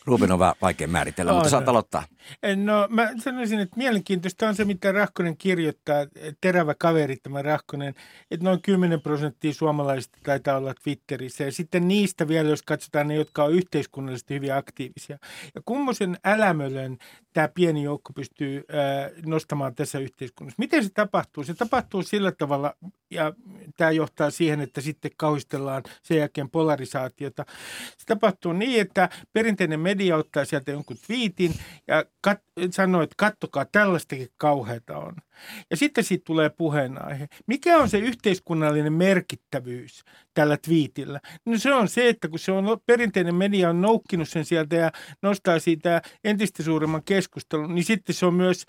Ruben 0.06 0.32
on 0.32 0.39
vähän 0.39 0.56
vaikea 0.62 0.88
määritellä, 0.88 1.34
mutta 1.34 1.50
saat 1.50 1.70
aloittaa. 1.70 2.03
No 2.56 2.88
mä 2.89 3.10
sanoisin, 3.18 3.60
että 3.60 3.77
mielenkiintoista 3.77 4.48
on 4.48 4.56
se, 4.56 4.65
mitä 4.65 4.91
Rahkonen 4.91 5.38
kirjoittaa, 5.38 6.06
terävä 6.41 6.75
kaveri 6.75 7.18
tämä 7.18 7.41
Rahkonen, 7.41 7.94
että 8.32 8.44
noin 8.44 8.62
10 8.62 9.01
prosenttia 9.01 9.53
suomalaisista 9.53 10.18
taitaa 10.24 10.58
olla 10.58 10.74
Twitterissä. 10.84 11.44
Ja 11.44 11.51
sitten 11.51 11.88
niistä 11.88 12.27
vielä, 12.27 12.50
jos 12.50 12.62
katsotaan 12.62 13.08
ne, 13.08 13.15
jotka 13.15 13.44
on 13.44 13.53
yhteiskunnallisesti 13.53 14.34
hyvin 14.34 14.53
aktiivisia. 14.53 15.18
Ja 15.56 15.62
kummoisen 15.65 16.18
älämölön 16.24 16.98
tämä 17.34 17.48
pieni 17.48 17.84
joukko 17.84 18.13
pystyy 18.13 18.63
ää, 18.70 19.10
nostamaan 19.25 19.75
tässä 19.75 20.00
yhteiskunnassa. 20.00 20.60
Miten 20.60 20.84
se 20.84 20.89
tapahtuu? 20.94 21.44
Se 21.44 21.53
tapahtuu 21.53 22.03
sillä 22.03 22.32
tavalla, 22.32 22.74
ja 23.12 23.34
tämä 23.77 23.91
johtaa 23.91 24.29
siihen, 24.29 24.62
että 24.62 24.82
sitten 24.82 25.12
kauhistellaan 25.18 25.84
sen 26.03 26.18
jälkeen 26.18 26.50
polarisaatiota. 26.50 27.46
Se 27.98 28.06
tapahtuu 28.06 28.53
niin, 28.53 28.82
että 28.82 29.10
perinteinen 29.34 29.79
media 29.89 30.17
ottaa 30.17 30.46
sieltä 30.46 30.72
jonkun 30.72 30.98
twiitin 31.08 31.53
ja 31.88 32.05
kat- 32.27 32.72
sanoo, 32.72 33.01
että 33.01 33.15
kattokaa, 33.17 33.65
tällaistakin 33.65 34.27
kauheata 34.38 34.98
on. 34.98 35.15
Ja 35.72 35.77
sitten 35.77 36.03
siitä 36.03 36.24
tulee 36.25 36.50
puheenaihe. 36.50 37.27
Mikä 37.48 37.77
on 37.77 37.89
se 37.89 37.98
yhteiskunnallinen 38.00 38.93
merkittävyys 38.93 40.03
tällä 40.34 40.58
twiitillä? 40.58 41.19
No 41.46 41.58
se 41.58 41.74
on 41.74 41.88
se, 41.88 42.10
että 42.10 42.27
kun 42.27 42.39
se 42.39 42.51
on 42.51 42.79
perinteinen 42.86 43.36
media 43.36 43.69
on 43.69 43.81
noukkinut 43.81 44.29
sen 44.29 44.46
sieltä 44.46 44.75
ja 44.75 44.91
nostaa 45.22 45.60
siitä 45.60 46.01
entistä 46.24 46.63
suuremman 46.63 47.03
keskustelun, 47.03 47.75
niin 47.75 47.86
sitten 47.86 48.15
se 48.15 48.25
on 48.25 48.34
myös 48.34 48.65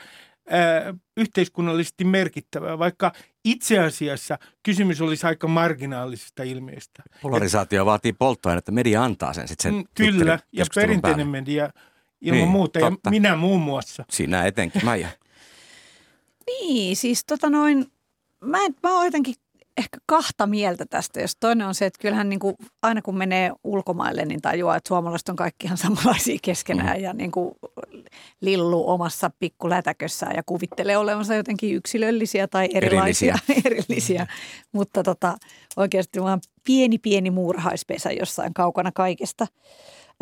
yhteiskunnallisesti 1.16 2.04
merkittävää, 2.04 2.78
vaikka 2.78 3.12
itse 3.44 3.78
asiassa 3.78 4.38
kysymys 4.62 5.00
olisi 5.00 5.26
aika 5.26 5.49
marginaalisesta 5.49 6.42
ilmiöstä. 6.42 7.02
Polarisaatio 7.23 7.87
vaatii 7.87 8.12
polttoainetta, 8.12 8.73
media 8.73 9.04
antaa 9.04 9.32
sen 9.32 9.49
sitten 9.49 9.73
sen 9.73 9.75
Mm, 9.80 9.85
Kyllä, 9.94 10.38
ja 10.52 10.64
perinteinen 10.75 11.00
päälle. 11.16 11.25
media 11.40 11.70
ilman 12.20 12.38
Niin, 12.38 12.49
muuta, 12.49 12.80
totta. 12.80 13.00
ja 13.04 13.11
minä 13.11 13.37
muun 13.37 13.61
muassa. 13.61 14.04
Sinä 14.11 14.44
etenkin, 14.47 14.85
Maija. 14.85 15.09
Niin, 16.47 16.97
siis 16.97 17.25
tota 17.25 17.50
noin, 17.50 17.87
mä, 18.44 18.64
en, 18.64 18.75
mä 18.82 18.97
oon 18.97 19.04
jotenkin 19.04 19.35
ehkä 19.80 19.99
kahta 20.06 20.46
mieltä 20.46 20.87
tästä. 20.90 21.20
Jos 21.20 21.37
toinen 21.40 21.66
on 21.66 21.75
se, 21.75 21.87
että 21.87 21.99
kyllähän 22.00 22.28
niin 22.28 22.40
kuin, 22.40 22.56
aina 22.82 23.02
kun 23.02 23.18
menee 23.18 23.52
ulkomaille, 23.64 24.25
niin 24.25 24.40
tajuaa, 24.40 24.76
että 24.76 24.88
suomalaiset 24.88 25.28
on 25.28 25.37
kaikki 25.37 25.66
ihan 25.66 25.78
samanlaisia 25.84 26.38
keskenään 26.42 26.96
mm. 26.96 27.02
ja 27.02 27.12
niin 27.12 27.30
kuin 27.30 27.54
lillu 28.40 28.90
omassa 28.90 29.30
pikkulätäkössään 29.38 30.37
ja 30.37 30.42
kuvittelee 30.46 30.96
olevansa 30.96 31.34
jotenkin 31.34 31.75
yksilöllisiä 31.75 32.49
tai 32.49 32.68
erilaisia, 32.75 33.34
erillisiä. 33.49 33.62
erillisiä. 33.70 34.26
Mutta 34.72 35.02
tota, 35.02 35.37
oikeasti 35.76 36.22
vaan 36.22 36.40
pieni 36.64 36.99
pieni 36.99 37.30
muurahaispesä 37.30 38.10
jossain 38.12 38.54
kaukana 38.54 38.92
kaikesta. 38.92 39.46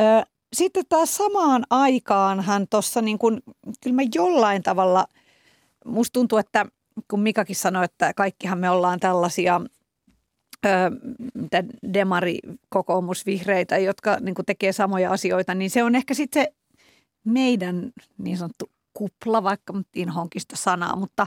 Ö, 0.00 0.27
sitten 0.53 0.85
taas 0.88 1.17
samaan 1.17 1.65
aikaan 1.71 2.41
hän 2.41 2.67
tuossa 2.71 3.03
niin 3.03 3.19
kuin, 3.19 3.41
kyllä 3.83 3.97
mä 3.97 4.03
jollain 4.15 4.62
tavalla, 4.62 5.07
musta 5.85 6.12
tuntuu, 6.12 6.38
että 6.38 6.67
kun 7.11 7.21
Mikakin 7.21 7.57
sanoi, 7.57 7.85
että 7.85 8.14
kaikkihan 8.14 8.59
me 8.59 8.71
ollaan 8.71 9.00
tällaisia 9.00 9.61
ö, 10.67 10.69
mitä 11.35 11.64
demari, 11.93 12.38
kokoomus, 12.69 13.26
vihreitä, 13.26 13.78
jotka 13.78 14.17
niin 14.21 14.35
tekee 14.47 14.73
samoja 14.73 15.12
asioita, 15.12 15.55
niin 15.55 15.71
se 15.71 15.83
on 15.83 15.95
ehkä 15.95 16.14
sitten 16.14 16.43
se 16.43 16.52
meidän 17.25 17.93
niin 18.19 18.37
sanottu 18.37 18.71
kupla, 18.95 19.43
vaikka 19.43 19.75
inhoonkin 19.95 20.40
sitä 20.40 20.57
sanaa, 20.57 20.97
mutta 20.97 21.26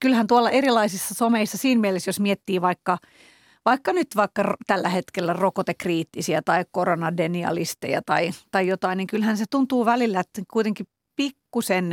kyllähän 0.00 0.26
tuolla 0.26 0.50
erilaisissa 0.50 1.14
someissa 1.14 1.58
siinä 1.58 1.80
mielessä, 1.80 2.08
jos 2.08 2.20
miettii 2.20 2.60
vaikka– 2.60 2.98
vaikka 3.64 3.92
nyt 3.92 4.08
vaikka 4.16 4.54
tällä 4.66 4.88
hetkellä 4.88 5.32
rokotekriittisiä 5.32 6.42
tai 6.42 6.64
koronadenialisteja 6.70 8.02
tai, 8.06 8.30
tai 8.50 8.66
jotain, 8.66 8.96
niin 8.96 9.06
kyllähän 9.06 9.36
se 9.36 9.44
tuntuu 9.50 9.84
välillä, 9.84 10.20
että 10.20 10.42
kuitenkin 10.52 10.86
pikkusen, 11.16 11.92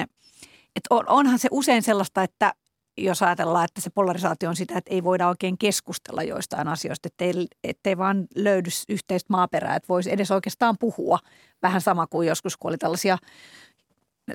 että 0.75 0.87
on, 0.89 1.09
onhan 1.09 1.39
se 1.39 1.47
usein 1.51 1.83
sellaista, 1.83 2.23
että 2.23 2.53
jos 2.97 3.23
ajatellaan, 3.23 3.65
että 3.65 3.81
se 3.81 3.89
polarisaatio 3.89 4.49
on 4.49 4.55
sitä, 4.55 4.77
että 4.77 4.93
ei 4.93 5.03
voida 5.03 5.27
oikein 5.27 5.57
keskustella 5.57 6.23
joistain 6.23 6.67
asioista, 6.67 7.07
ettei, 7.07 7.47
ettei 7.63 7.97
vaan 7.97 8.27
löydy 8.35 8.69
yhteistä 8.89 9.27
maaperää, 9.29 9.75
että 9.75 9.87
voisi 9.89 10.13
edes 10.13 10.31
oikeastaan 10.31 10.77
puhua. 10.79 11.19
Vähän 11.61 11.81
sama 11.81 12.07
kuin 12.07 12.27
joskus, 12.27 12.57
kun 12.57 12.69
oli 12.69 12.77
tällaisia 12.77 13.17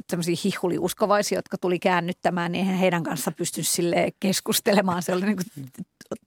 tämmöisiä 0.07 0.37
hihuliuskovaisia, 0.45 1.39
jotka 1.39 1.59
tuli 1.59 1.79
käännyttämään, 1.79 2.53
niin 2.53 2.61
eihän 2.65 2.79
heidän 2.79 3.03
kanssa 3.03 3.33
pysty 3.33 3.63
sille 3.63 4.13
keskustelemaan. 4.21 5.03
Se 5.03 5.13
oli 5.13 5.27
niin 5.27 5.37
kuin 5.37 5.67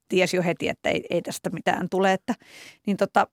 tiesi 0.09 0.37
jo 0.37 0.43
heti, 0.43 0.67
että 0.67 0.89
ei, 0.89 1.03
ei 1.09 1.21
tästä 1.21 1.49
mitään 1.49 1.89
tule. 1.89 2.13
Että, 2.13 2.33
niin 2.87 2.97
tota, 2.97 3.27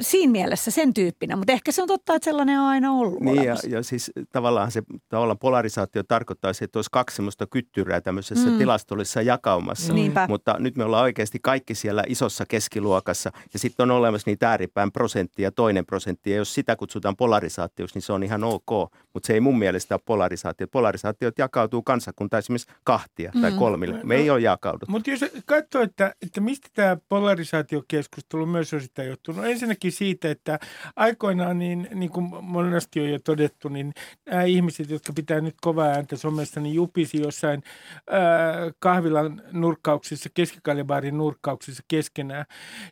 siinä 0.00 0.32
mielessä 0.32 0.70
sen 0.70 0.94
tyyppinen, 0.94 1.38
mutta 1.38 1.52
ehkä 1.52 1.72
se 1.72 1.82
on 1.82 1.88
totta, 1.88 2.14
että 2.14 2.24
sellainen 2.24 2.60
on 2.60 2.66
aina 2.66 2.92
ollut 2.92 3.20
Niin 3.20 3.44
ja, 3.44 3.56
ja 3.68 3.82
siis 3.82 4.10
tavallaan 4.32 4.70
se 4.70 4.82
tavallaan 5.08 5.38
polarisaatio 5.38 6.02
tarkoittaa 6.02 6.52
se, 6.52 6.64
että 6.64 6.78
olisi 6.78 6.90
kaksi 6.92 7.16
semmoista 7.16 7.46
kyttyrää 7.46 8.00
tämmöisessä 8.00 8.50
mm. 8.50 8.58
tilastollisessa 8.58 9.22
jakaumassa. 9.22 9.92
Niinpä. 9.92 10.26
Mutta 10.28 10.56
nyt 10.58 10.76
me 10.76 10.84
ollaan 10.84 11.02
oikeasti 11.02 11.38
kaikki 11.42 11.74
siellä 11.74 12.04
isossa 12.06 12.44
keskiluokassa 12.46 13.30
ja 13.52 13.58
sitten 13.58 13.90
on 13.90 13.90
olemassa 13.90 14.30
niitä 14.30 14.50
ääripään 14.50 14.92
prosenttia 14.92 15.46
ja 15.46 15.52
toinen 15.52 15.86
prosentti. 15.86 16.30
Ja 16.30 16.36
jos 16.36 16.54
sitä 16.54 16.76
kutsutaan 16.76 17.16
polarisaatioksi, 17.16 17.96
niin 17.96 18.02
se 18.02 18.12
on 18.12 18.22
ihan 18.22 18.44
ok, 18.44 18.70
mutta 19.14 19.26
se 19.26 19.32
ei 19.32 19.40
mun 19.40 19.58
mielestä 19.58 19.94
ole 19.94 20.00
polarisaatio. 20.04 20.66
Polarisaatiot 20.68 21.38
jakautuu 21.38 21.82
kansakunta 21.82 22.38
esimerkiksi 22.38 22.72
kahtia 22.84 23.32
tai 23.40 23.50
mm. 23.50 23.56
kolmille. 23.56 24.00
Me 24.02 24.14
ei 24.14 24.30
ole 24.30 24.40
jakaudu. 24.40 24.86
Mutta 24.88 25.10
jos 25.10 25.24
katsoo, 25.46 25.82
että, 25.82 26.11
että 26.22 26.40
mistä 26.40 26.68
tämä 26.74 26.96
polarisaatiokeskustelu 27.08 28.46
myös 28.46 28.74
on 28.74 28.80
sitä 28.80 29.02
johtunut. 29.02 29.44
Ensinnäkin 29.44 29.92
siitä, 29.92 30.30
että 30.30 30.58
aikoinaan, 30.96 31.58
niin, 31.58 31.88
niin 31.94 32.10
kuin 32.10 32.44
monesti 32.44 33.00
on 33.00 33.10
jo 33.10 33.18
todettu, 33.18 33.68
niin 33.68 33.92
nämä 34.26 34.42
ihmiset, 34.42 34.90
jotka 34.90 35.12
pitää 35.12 35.40
nyt 35.40 35.54
kovaa 35.60 35.86
ääntä 35.86 36.16
somessa, 36.16 36.60
niin 36.60 36.74
jupisi 36.74 37.20
jossain 37.20 37.62
ää, 38.10 38.22
kahvilan 38.78 39.42
nurkkauksissa, 39.52 40.30
keskikalibaarin 40.34 41.18
nurkkauksissa 41.18 41.82
keskenään. 41.88 42.44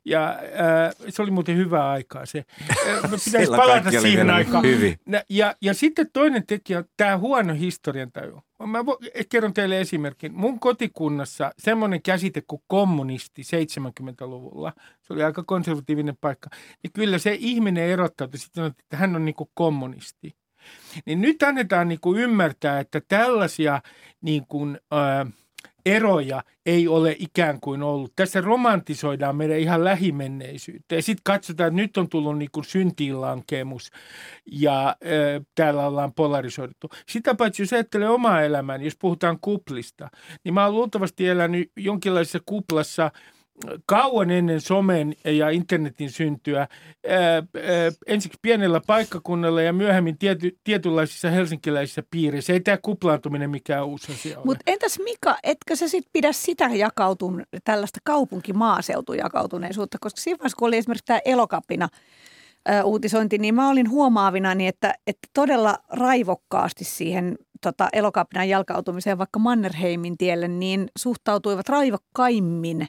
Ja 0.04 0.38
ää, 0.54 0.92
se 1.08 1.22
oli 1.22 1.30
muuten 1.30 1.56
hyvä 1.56 1.90
aikaa 1.90 2.26
se. 2.26 2.44
Pitäisi 3.24 3.50
palata 3.56 3.90
siihen 3.90 4.30
aikaan. 4.30 4.64
Hyvin. 4.64 4.98
Ja, 5.28 5.54
ja 5.60 5.74
sitten 5.74 6.10
toinen 6.12 6.46
tekijä 6.46 6.78
on 6.78 6.84
tämä 6.96 7.18
huono 7.18 7.54
historiantaju. 7.54 8.42
Mä 8.66 8.86
vo, 8.86 8.98
kerron 9.28 9.54
teille 9.54 9.80
esimerkin. 9.80 10.34
Mun 10.34 10.60
kotikunnassa 10.60 11.52
semmoinen 11.58 12.02
käsite 12.02 12.42
kuin 12.46 12.62
kommunisti 12.66 13.42
70-luvulla, 13.42 14.72
se 15.02 15.12
oli 15.12 15.22
aika 15.22 15.42
konservatiivinen 15.42 16.16
paikka, 16.20 16.50
niin 16.82 16.92
kyllä 16.92 17.18
se 17.18 17.36
ihminen 17.40 17.84
erottautui 17.84 18.38
sitten, 18.38 18.66
että 18.66 18.96
hän 18.96 19.16
on 19.16 19.24
niin 19.24 19.34
kuin 19.34 19.50
kommunisti. 19.54 20.36
Niin 21.06 21.20
nyt 21.20 21.42
annetaan 21.42 21.88
niin 21.88 22.00
kuin 22.00 22.20
ymmärtää, 22.20 22.80
että 22.80 23.00
tällaisia 23.08 23.82
niin 24.20 24.46
kuin, 24.46 24.80
äh, 24.92 25.32
eroja 25.86 26.42
ei 26.66 26.88
ole 26.88 27.16
ikään 27.18 27.60
kuin 27.60 27.82
ollut. 27.82 28.12
Tässä 28.16 28.40
romantisoidaan 28.40 29.36
meidän 29.36 29.58
ihan 29.58 29.84
lähimenneisyyttä 29.84 30.94
ja 30.94 31.02
sitten 31.02 31.22
katsotaan, 31.24 31.66
että 31.66 31.82
nyt 31.82 31.96
on 31.96 32.08
tullut 32.08 32.38
niin 32.38 32.50
kuin 32.52 32.64
syntiinlankemus 32.64 33.90
ja 34.52 34.88
äh, 34.88 34.96
täällä 35.54 35.86
ollaan 35.86 36.14
polarisoiduttu. 36.14 36.90
Sitä 37.08 37.34
paitsi 37.34 37.62
jos 37.62 37.72
ajattelee 37.72 38.08
omaa 38.08 38.42
elämääni, 38.42 38.84
jos 38.84 38.96
puhutaan 39.00 39.38
kuplista, 39.40 40.08
niin 40.44 40.54
mä 40.54 40.64
oon 40.64 40.74
luultavasti 40.74 41.28
elänyt 41.28 41.72
jonkinlaisessa 41.76 42.38
kuplassa– 42.46 43.10
kauan 43.86 44.30
ennen 44.30 44.60
somen 44.60 45.14
ja 45.24 45.50
internetin 45.50 46.10
syntyä, 46.10 46.68
ensiksi 48.06 48.38
pienellä 48.42 48.80
paikkakunnalla 48.86 49.62
ja 49.62 49.72
myöhemmin 49.72 50.18
tiety, 50.18 50.58
tietynlaisissa 50.64 51.30
helsinkiläisissä 51.30 52.02
piirissä. 52.10 52.52
Ei 52.52 52.60
tämä 52.60 52.78
kuplaantuminen 52.82 53.50
mikään 53.50 53.86
uusi 53.86 54.12
asia 54.12 54.38
ole. 54.38 54.46
Mutta 54.46 54.62
entäs 54.66 54.98
Mika, 54.98 55.36
etkö 55.42 55.76
sä 55.76 55.88
sitten 55.88 56.10
pidä 56.12 56.32
sitä 56.32 56.70
jakautun, 56.74 57.42
tällaista 57.64 57.98
kaupunki-maaseutujakautuneisuutta, 58.04 59.98
koska 60.00 60.20
siinä 60.20 60.38
vaiheessa, 60.38 60.56
kun 60.56 60.68
oli 60.68 60.76
esimerkiksi 60.76 61.06
tämä 61.06 61.20
elokapina, 61.24 61.88
uutisointi, 62.84 63.38
niin 63.38 63.54
mä 63.54 63.70
olin 63.70 63.90
huomaavina, 63.90 64.54
niin 64.54 64.68
että, 64.68 64.94
että 65.06 65.28
todella 65.34 65.78
raivokkaasti 65.92 66.84
siihen 66.84 67.38
tota, 67.60 67.88
elokapinan 67.92 68.48
jalkautumiseen 68.48 69.18
vaikka 69.18 69.38
Mannerheimin 69.38 70.18
tielle, 70.18 70.48
niin 70.48 70.88
suhtautuivat 70.98 71.68
raivokkaimmin 71.68 72.86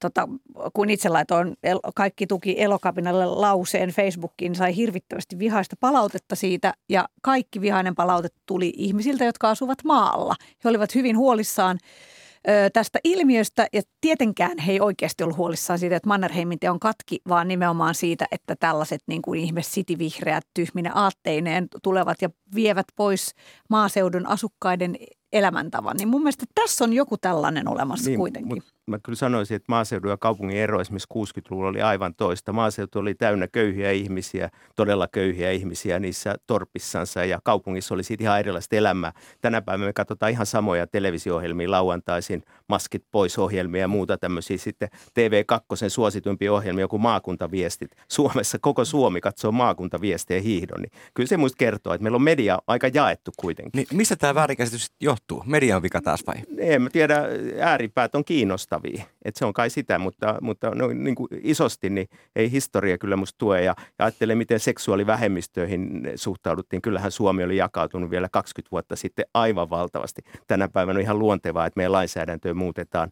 tota, 0.00 0.28
kun 0.72 0.90
itse 0.90 1.08
laitoin 1.08 1.56
el, 1.62 1.80
kaikki 1.94 2.26
tuki 2.26 2.62
elokapinalle 2.62 3.26
lauseen 3.26 3.90
Facebookiin, 3.90 4.54
sai 4.54 4.76
hirvittävästi 4.76 5.38
vihaista 5.38 5.76
palautetta 5.80 6.36
siitä 6.36 6.74
ja 6.88 7.08
kaikki 7.22 7.60
vihainen 7.60 7.94
palaute 7.94 8.28
tuli 8.46 8.72
ihmisiltä, 8.76 9.24
jotka 9.24 9.50
asuvat 9.50 9.78
maalla. 9.84 10.34
He 10.64 10.68
olivat 10.68 10.94
hyvin 10.94 11.18
huolissaan 11.18 11.78
ö, 12.48 12.70
tästä 12.72 12.98
ilmiöstä 13.04 13.66
ja 13.72 13.82
tietenkään 14.00 14.58
he 14.58 14.72
ei 14.72 14.80
oikeasti 14.80 15.24
ollut 15.24 15.36
huolissaan 15.36 15.78
siitä, 15.78 15.96
että 15.96 16.08
Mannerheimin 16.08 16.58
on 16.70 16.80
katki, 16.80 17.20
vaan 17.28 17.48
nimenomaan 17.48 17.94
siitä, 17.94 18.26
että 18.30 18.56
tällaiset 18.56 19.00
niin 19.06 19.22
kuin 19.22 19.40
ihme 19.40 19.60
vihreät 19.98 20.44
tyhmine 20.54 20.90
aatteineen 20.94 21.66
tulevat 21.82 22.22
ja 22.22 22.30
vievät 22.54 22.86
pois 22.96 23.34
maaseudun 23.70 24.26
asukkaiden 24.26 24.96
elämäntavan. 25.32 25.96
Niin 25.96 26.08
mun 26.08 26.22
mielestä 26.22 26.46
tässä 26.54 26.84
on 26.84 26.92
joku 26.92 27.16
tällainen 27.16 27.68
olemassa 27.68 28.10
niin, 28.10 28.18
kuitenkin. 28.18 28.54
Mut 28.54 28.64
mä 28.86 28.98
kyllä 29.02 29.16
sanoisin, 29.16 29.54
että 29.54 29.66
maaseudun 29.68 30.10
ja 30.10 30.16
kaupungin 30.16 30.58
ero 30.58 30.80
esimerkiksi 30.80 31.08
60-luvulla 31.14 31.68
oli 31.68 31.82
aivan 31.82 32.14
toista. 32.14 32.52
Maaseutu 32.52 32.98
oli 32.98 33.14
täynnä 33.14 33.48
köyhiä 33.48 33.90
ihmisiä, 33.90 34.50
todella 34.76 35.08
köyhiä 35.08 35.50
ihmisiä 35.50 35.98
niissä 35.98 36.34
torpissansa 36.46 37.24
ja 37.24 37.38
kaupungissa 37.44 37.94
oli 37.94 38.02
siitä 38.02 38.24
ihan 38.24 38.40
erilaista 38.40 38.76
elämää. 38.76 39.12
Tänä 39.40 39.62
päivänä 39.62 39.86
me 39.86 39.92
katsotaan 39.92 40.32
ihan 40.32 40.46
samoja 40.46 40.86
televisio-ohjelmia 40.86 41.70
lauantaisin, 41.70 42.42
maskit 42.68 43.04
pois 43.10 43.38
ohjelmia 43.38 43.80
ja 43.80 43.88
muuta 43.88 44.18
tämmöisiä. 44.18 44.58
Sitten 44.58 44.88
TV2 44.92 45.88
suosituimpia 45.88 46.52
ohjelmia 46.52 46.88
kuin 46.88 47.02
maakuntaviestit. 47.02 47.90
Suomessa 48.08 48.58
koko 48.58 48.84
Suomi 48.84 49.20
katsoo 49.20 49.52
maakuntaviestejä 49.52 50.40
hiihdon. 50.40 50.82
Niin 50.82 50.92
kyllä 51.14 51.28
se 51.28 51.36
muista 51.36 51.56
kertoo, 51.56 51.94
että 51.94 52.02
meillä 52.02 52.16
on 52.16 52.22
media 52.22 52.58
aika 52.66 52.88
jaettu 52.94 53.30
kuitenkin. 53.36 53.72
Niin 53.74 53.86
mistä 53.92 54.16
tämä 54.16 54.34
väärinkäsitys 54.34 54.92
johtuu? 55.00 55.42
Median 55.46 55.82
vika 55.82 56.00
taas 56.00 56.26
vai? 56.26 56.36
En 56.58 56.82
mä 56.82 56.90
tiedä, 56.90 57.22
ääripäät 57.60 58.14
on 58.14 58.24
kiinnostavia 58.24 58.73
kiinnostavia. 58.80 59.14
Et 59.24 59.36
se 59.36 59.44
on 59.44 59.52
kai 59.52 59.70
sitä, 59.70 59.98
mutta, 59.98 60.38
mutta 60.40 60.70
no, 60.70 60.88
niin 60.88 61.14
kuin 61.14 61.28
isosti 61.42 61.90
niin 61.90 62.08
ei 62.36 62.50
historia 62.50 62.98
kyllä 62.98 63.16
musta 63.16 63.38
tue. 63.38 63.62
Ja, 63.62 63.74
ja 63.98 64.04
ajattelen, 64.04 64.38
miten 64.38 64.60
seksuaalivähemmistöihin 64.60 66.12
suhtauduttiin. 66.14 66.82
Kyllähän 66.82 67.10
Suomi 67.10 67.44
oli 67.44 67.56
jakautunut 67.56 68.10
vielä 68.10 68.28
20 68.32 68.70
vuotta 68.70 68.96
sitten 68.96 69.24
aivan 69.34 69.70
valtavasti. 69.70 70.22
Tänä 70.46 70.68
päivänä 70.68 70.96
on 70.96 71.02
ihan 71.02 71.18
luontevaa, 71.18 71.66
että 71.66 71.78
meidän 71.78 71.92
lainsäädäntöä 71.92 72.54
muutetaan 72.54 73.10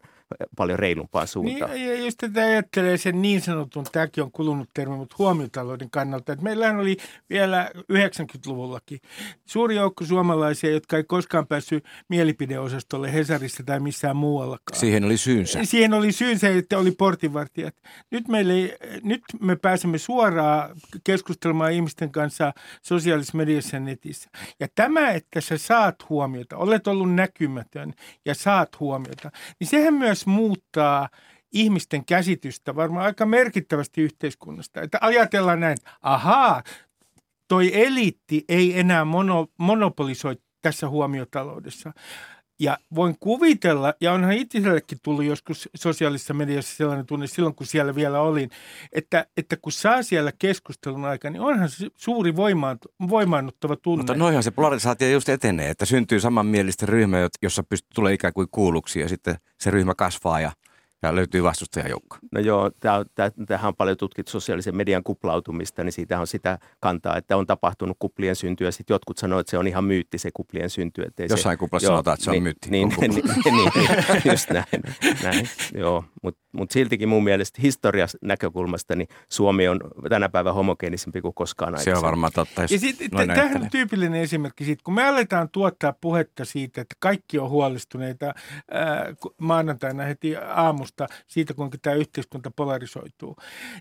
paljon 0.55 0.79
reilumpaan 0.79 1.27
suuntaan. 1.27 1.71
Niin, 1.71 1.87
ja 1.87 1.95
just 2.03 2.17
tätä 2.17 2.41
ajattelee 2.41 2.97
sen 2.97 3.21
niin 3.21 3.41
sanotun, 3.41 3.85
tämäkin 3.91 4.23
on 4.23 4.31
kulunut 4.31 4.69
termi, 4.73 4.95
mutta 4.95 5.15
huomiotalouden 5.19 5.89
kannalta, 5.89 6.33
että 6.33 6.43
meillähän 6.43 6.79
oli 6.79 6.97
vielä 7.29 7.71
90-luvullakin 7.75 8.99
suuri 9.45 9.75
joukko 9.75 10.05
suomalaisia, 10.05 10.71
jotka 10.71 10.97
ei 10.97 11.03
koskaan 11.03 11.47
päässyt 11.47 11.85
mielipideosastolle 12.09 13.13
Hesarissa 13.13 13.63
tai 13.63 13.79
missään 13.79 14.15
muuallakaan. 14.15 14.79
Siihen 14.79 15.03
oli 15.03 15.17
syynsä. 15.17 15.59
Siihen 15.63 15.93
oli 15.93 16.11
syynsä, 16.11 16.49
että 16.49 16.77
oli 16.77 16.91
portinvartijat. 16.91 17.75
Nyt, 18.11 18.27
meille, 18.27 18.77
nyt 19.03 19.21
me 19.39 19.55
pääsemme 19.55 19.97
suoraan 19.97 20.75
keskustelemaan 21.03 21.71
ihmisten 21.71 22.11
kanssa 22.11 22.53
sosiaalisessa 22.81 23.37
mediassa 23.37 23.75
ja 23.75 23.79
netissä. 23.79 24.29
Ja 24.59 24.67
tämä, 24.75 25.11
että 25.11 25.41
sä 25.41 25.57
saat 25.57 25.95
huomiota, 26.09 26.57
olet 26.57 26.87
ollut 26.87 27.13
näkymätön 27.13 27.93
ja 28.25 28.35
saat 28.35 28.79
huomiota, 28.79 29.31
niin 29.59 29.67
sehän 29.67 29.93
myös 29.93 30.12
muuttaa 30.25 31.09
ihmisten 31.51 32.05
käsitystä 32.05 32.75
varmaan 32.75 33.05
aika 33.05 33.25
merkittävästi 33.25 34.01
yhteiskunnasta. 34.01 34.81
Että 34.81 34.97
ajatellaan 35.01 35.59
näin, 35.59 35.77
ahaa, 36.01 36.63
toi 37.47 37.81
eliitti 37.81 38.45
ei 38.49 38.79
enää 38.79 39.05
mono, 39.05 39.47
monopolisoi 39.57 40.37
tässä 40.61 40.89
huomiotaloudessa. 40.89 41.93
Ja 42.63 42.77
voin 42.95 43.15
kuvitella, 43.19 43.93
ja 44.01 44.13
onhan 44.13 44.33
itsellekin 44.33 44.97
tullut 45.03 45.23
joskus 45.23 45.69
sosiaalisessa 45.75 46.33
mediassa 46.33 46.75
sellainen 46.75 47.05
tunne 47.05 47.27
silloin, 47.27 47.55
kun 47.55 47.67
siellä 47.67 47.95
vielä 47.95 48.21
olin, 48.21 48.49
että, 48.91 49.25
että 49.37 49.57
kun 49.57 49.71
saa 49.71 50.03
siellä 50.03 50.31
keskustelun 50.39 51.05
aikana, 51.05 51.33
niin 51.33 51.41
onhan 51.41 51.69
se 51.69 51.87
suuri 51.95 52.35
voimaannuttava 53.09 53.75
tunne. 53.75 53.99
Mutta 53.99 54.15
noihan 54.15 54.43
se 54.43 54.51
polarisaatio 54.51 55.09
just 55.09 55.29
etenee, 55.29 55.69
että 55.69 55.85
syntyy 55.85 56.19
samanmielistä 56.19 56.85
ryhmä, 56.85 57.17
jossa 57.41 57.63
pystyy 57.63 57.89
tulee 57.95 58.13
ikään 58.13 58.33
kuin 58.33 58.47
kuulluksi 58.51 58.99
ja 58.99 59.09
sitten 59.09 59.35
se 59.59 59.71
ryhmä 59.71 59.95
kasvaa 59.95 60.41
ja 60.41 60.51
ja 61.03 61.15
löytyy 61.15 61.43
vastustajajoukko. 61.43 62.17
No 62.31 62.39
joo, 62.39 62.71
tämähän 63.47 63.67
on 63.67 63.75
paljon 63.75 63.97
tutkittu 63.97 64.31
sosiaalisen 64.31 64.75
median 64.75 65.03
kuplautumista, 65.03 65.83
niin 65.83 65.93
siitä 65.93 66.19
on 66.19 66.27
sitä 66.27 66.59
kantaa, 66.79 67.17
että 67.17 67.37
on 67.37 67.47
tapahtunut 67.47 67.97
kuplien 67.99 68.35
syntyä. 68.35 68.71
Sitten 68.71 68.95
jotkut 68.95 69.17
sanoo, 69.17 69.39
että 69.39 69.51
se 69.51 69.57
on 69.57 69.67
ihan 69.67 69.83
myytti 69.83 70.17
se 70.17 70.29
kuplien 70.33 70.69
synty. 70.69 71.01
Että 71.01 71.23
Jossain 71.23 71.53
se, 71.53 71.57
kuplassa 71.57 71.85
joo, 71.85 71.91
sanotaan, 71.91 72.15
että 72.15 72.23
se 72.23 72.29
on 72.29 72.33
niin, 72.33 72.43
myytti. 72.43 72.69
Niin, 72.69 72.89
niin, 72.99 73.11
niin, 73.15 73.71
niin, 73.75 74.21
just 74.25 74.49
näin. 74.49 74.65
näin 75.23 75.49
joo, 75.75 76.03
mutta 76.23 76.42
mut 76.53 76.71
siltikin 76.71 77.09
mun 77.09 77.23
mielestä 77.23 77.61
historian 77.61 78.09
näkökulmasta 78.21 78.95
niin 78.95 79.07
Suomi 79.29 79.67
on 79.67 79.79
tänä 80.09 80.29
päivänä 80.29 80.53
homogeenisempi 80.53 81.21
kuin 81.21 81.33
koskaan 81.33 81.73
aikaisemmin. 81.73 81.95
Se 81.95 81.97
on 81.97 82.05
varmaan 82.05 82.31
totta. 82.35 82.61
Ja 82.61 82.79
sitten 82.79 83.09
tämähän 83.11 83.61
on 83.61 83.69
tyypillinen 83.69 84.21
esimerkki 84.21 84.65
siitä, 84.65 84.81
kun 84.83 84.93
me 84.93 85.07
aletaan 85.07 85.49
tuottaa 85.49 85.93
puhetta 86.01 86.45
siitä, 86.45 86.81
että 86.81 86.95
kaikki 86.99 87.39
on 87.39 87.49
huolestuneita 87.49 88.25
ää, 88.71 89.13
maanantaina 89.37 90.03
heti 90.03 90.35
aamusta 90.35 91.07
siitä, 91.27 91.53
kuinka 91.53 91.77
tämä 91.81 91.95
yhteiskunta 91.95 92.51
polarisoituu. 92.55 93.35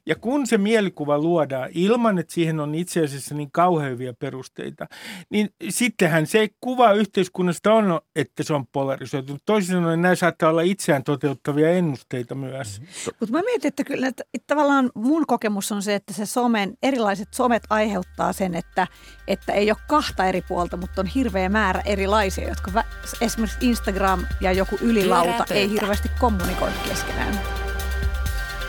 Ja 0.06 0.16
kun 0.16 0.46
se 0.46 0.58
mielikuva 0.58 1.18
luodaan 1.18 1.70
ilman, 1.74 2.18
että 2.18 2.34
siihen 2.34 2.60
on 2.60 2.74
itse 2.74 3.04
asiassa 3.04 3.34
niin 3.34 3.52
kauheavia 3.52 4.14
perusteita, 4.18 4.86
niin 5.30 5.48
sittenhän 5.68 6.26
se 6.26 6.48
kuva 6.60 6.92
yhteiskunnasta 6.92 7.72
on, 7.74 8.00
että 8.16 8.42
se 8.42 8.54
on 8.54 8.66
polarisoitunut. 8.66 9.42
Toisin 9.46 9.74
sanoen 9.74 10.02
nämä 10.02 10.14
saattaa 10.14 10.50
olla 10.50 10.62
itseään 10.62 11.04
toteuttavia 11.04 11.70
ennusteita 11.70 12.34
myös. 12.34 12.61
Mm-hmm. 12.80 13.14
Mutta 13.20 13.32
mä 13.32 13.42
mietin, 13.42 13.68
että 13.68 13.84
kyllä 13.84 14.06
että 14.06 14.24
tavallaan 14.46 14.90
mun 14.94 15.26
kokemus 15.26 15.72
on 15.72 15.82
se, 15.82 15.94
että 15.94 16.12
se 16.12 16.26
somen, 16.26 16.74
erilaiset 16.82 17.34
somet 17.34 17.62
aiheuttaa 17.70 18.32
sen, 18.32 18.54
että, 18.54 18.86
että 19.28 19.52
ei 19.52 19.70
ole 19.70 19.78
kahta 19.88 20.24
eri 20.24 20.42
puolta, 20.42 20.76
mutta 20.76 21.00
on 21.00 21.06
hirveä 21.06 21.48
määrä 21.48 21.82
erilaisia, 21.84 22.48
jotka 22.48 22.84
esimerkiksi 23.20 23.58
Instagram 23.60 24.26
ja 24.40 24.52
joku 24.52 24.78
ylilauta 24.80 25.44
ei 25.50 25.70
hirveästi 25.70 26.10
kommunikoi 26.20 26.70
keskenään. 26.88 27.40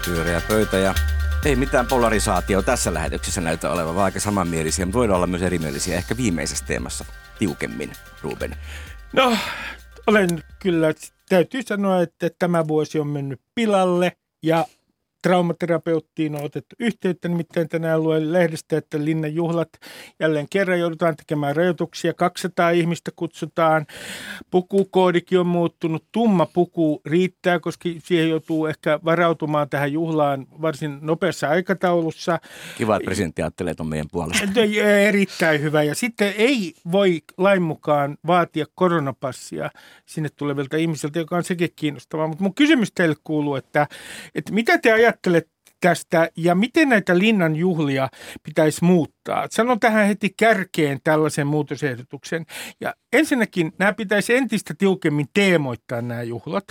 Pyöreä 0.05 0.41
pöytä 0.47 0.77
ja 0.77 0.95
ei 1.45 1.55
mitään 1.55 1.87
polarisaatio 1.87 2.61
tässä 2.61 2.93
lähetyksessä 2.93 3.41
näytä 3.41 3.69
olevan, 3.69 3.95
vaan 3.95 4.05
aika 4.05 4.19
samanmielisiä, 4.19 4.85
mutta 4.85 4.99
voidaan 4.99 5.15
olla 5.15 5.27
myös 5.27 5.41
erimielisiä 5.41 5.97
ehkä 5.97 6.17
viimeisessä 6.17 6.65
teemassa 6.65 7.05
tiukemmin, 7.39 7.91
Ruben. 8.21 8.55
No, 9.13 9.37
olen 10.07 10.43
kyllä, 10.59 10.93
täytyy 11.29 11.61
sanoa, 11.63 12.01
että 12.01 12.29
tämä 12.39 12.67
vuosi 12.67 12.99
on 12.99 13.07
mennyt 13.07 13.41
pilalle 13.55 14.17
ja 14.43 14.65
traumaterapeuttiin 15.23 16.35
on 16.35 16.43
otettu 16.43 16.75
yhteyttä, 16.79 17.27
nimittäin 17.27 17.69
tänään 17.69 18.03
luen 18.03 18.33
lehdestä, 18.33 18.77
että 18.77 19.05
Linnan 19.05 19.35
juhlat 19.35 19.69
jälleen 20.19 20.47
kerran 20.49 20.79
joudutaan 20.79 21.15
tekemään 21.15 21.55
rajoituksia. 21.55 22.13
200 22.13 22.69
ihmistä 22.69 23.11
kutsutaan. 23.15 23.85
Pukukoodikin 24.51 25.39
on 25.39 25.47
muuttunut. 25.47 26.05
Tumma 26.11 26.45
puku 26.45 27.01
riittää, 27.05 27.59
koska 27.59 27.89
siihen 28.03 28.29
joutuu 28.29 28.65
ehkä 28.65 28.99
varautumaan 29.05 29.69
tähän 29.69 29.93
juhlaan 29.93 30.47
varsin 30.61 30.97
nopeassa 31.01 31.49
aikataulussa. 31.49 32.39
Kiva, 32.77 32.95
että 32.95 33.05
presidentti 33.05 33.41
ajattelee 33.41 33.73
on 33.79 33.87
meidän 33.87 34.07
puolesta. 34.11 34.43
Erittäin 35.07 35.61
hyvä. 35.61 35.83
Ja 35.83 35.95
sitten 35.95 36.33
ei 36.37 36.73
voi 36.91 37.21
lain 37.37 37.61
mukaan 37.61 38.17
vaatia 38.27 38.65
koronapassia 38.75 39.69
sinne 40.05 40.29
tulevilta 40.29 40.77
ihmisiltä, 40.77 41.19
joka 41.19 41.37
on 41.37 41.43
sekin 41.43 41.69
kiinnostavaa. 41.75 42.27
Mutta 42.27 42.43
mun 42.43 42.55
kysymys 42.55 42.91
teille 42.91 43.15
kuuluu, 43.23 43.55
että, 43.55 43.87
että 44.35 44.53
mitä 44.53 44.77
te 44.77 44.91
ajattelette, 44.91 45.12
ajattelet 45.13 45.53
tästä 45.83 46.29
ja 46.37 46.55
miten 46.55 46.89
näitä 46.89 47.17
linnan 47.17 47.55
juhlia 47.55 48.09
pitäisi 48.43 48.83
muuttaa? 48.85 49.47
Sanon 49.49 49.79
tähän 49.79 50.07
heti 50.07 50.33
kärkeen 50.37 50.99
tällaisen 51.03 51.47
muutosehdotuksen. 51.47 52.45
Ja 52.81 52.93
ensinnäkin 53.13 53.71
nämä 53.79 53.93
pitäisi 53.93 54.35
entistä 54.35 54.73
tiukemmin 54.77 55.25
teemoittaa 55.33 56.01
nämä 56.01 56.23
juhlat. 56.23 56.63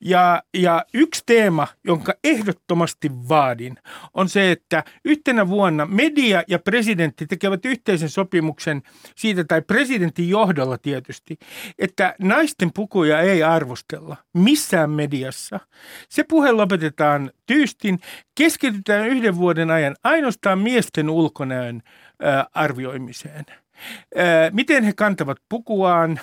Ja, 0.00 0.42
ja 0.54 0.84
yksi 0.94 1.22
teema, 1.26 1.66
jonka 1.84 2.14
ehdottomasti 2.24 3.10
vaadin, 3.28 3.76
on 4.14 4.28
se, 4.28 4.50
että 4.50 4.84
yhtenä 5.04 5.48
vuonna 5.48 5.86
media 5.86 6.42
ja 6.48 6.58
presidentti 6.58 7.26
tekevät 7.26 7.64
yhteisen 7.64 8.08
sopimuksen 8.08 8.82
siitä, 9.16 9.44
tai 9.44 9.62
presidentin 9.62 10.28
johdolla 10.28 10.78
tietysti, 10.78 11.38
että 11.78 12.14
naisten 12.18 12.72
pukuja 12.72 13.20
ei 13.20 13.42
arvostella 13.42 14.16
missään 14.34 14.90
mediassa. 14.90 15.60
Se 16.08 16.24
puhe 16.24 16.52
lopetetaan 16.52 17.30
tyystin, 17.50 17.98
keskitytään 18.34 19.08
yhden 19.08 19.36
vuoden 19.36 19.70
ajan 19.70 19.96
ainoastaan 20.04 20.58
miesten 20.58 21.10
ulkonäön 21.10 21.82
arvioimiseen– 22.54 23.44
miten 24.52 24.84
he 24.84 24.92
kantavat 24.92 25.38
pukuaan. 25.48 26.20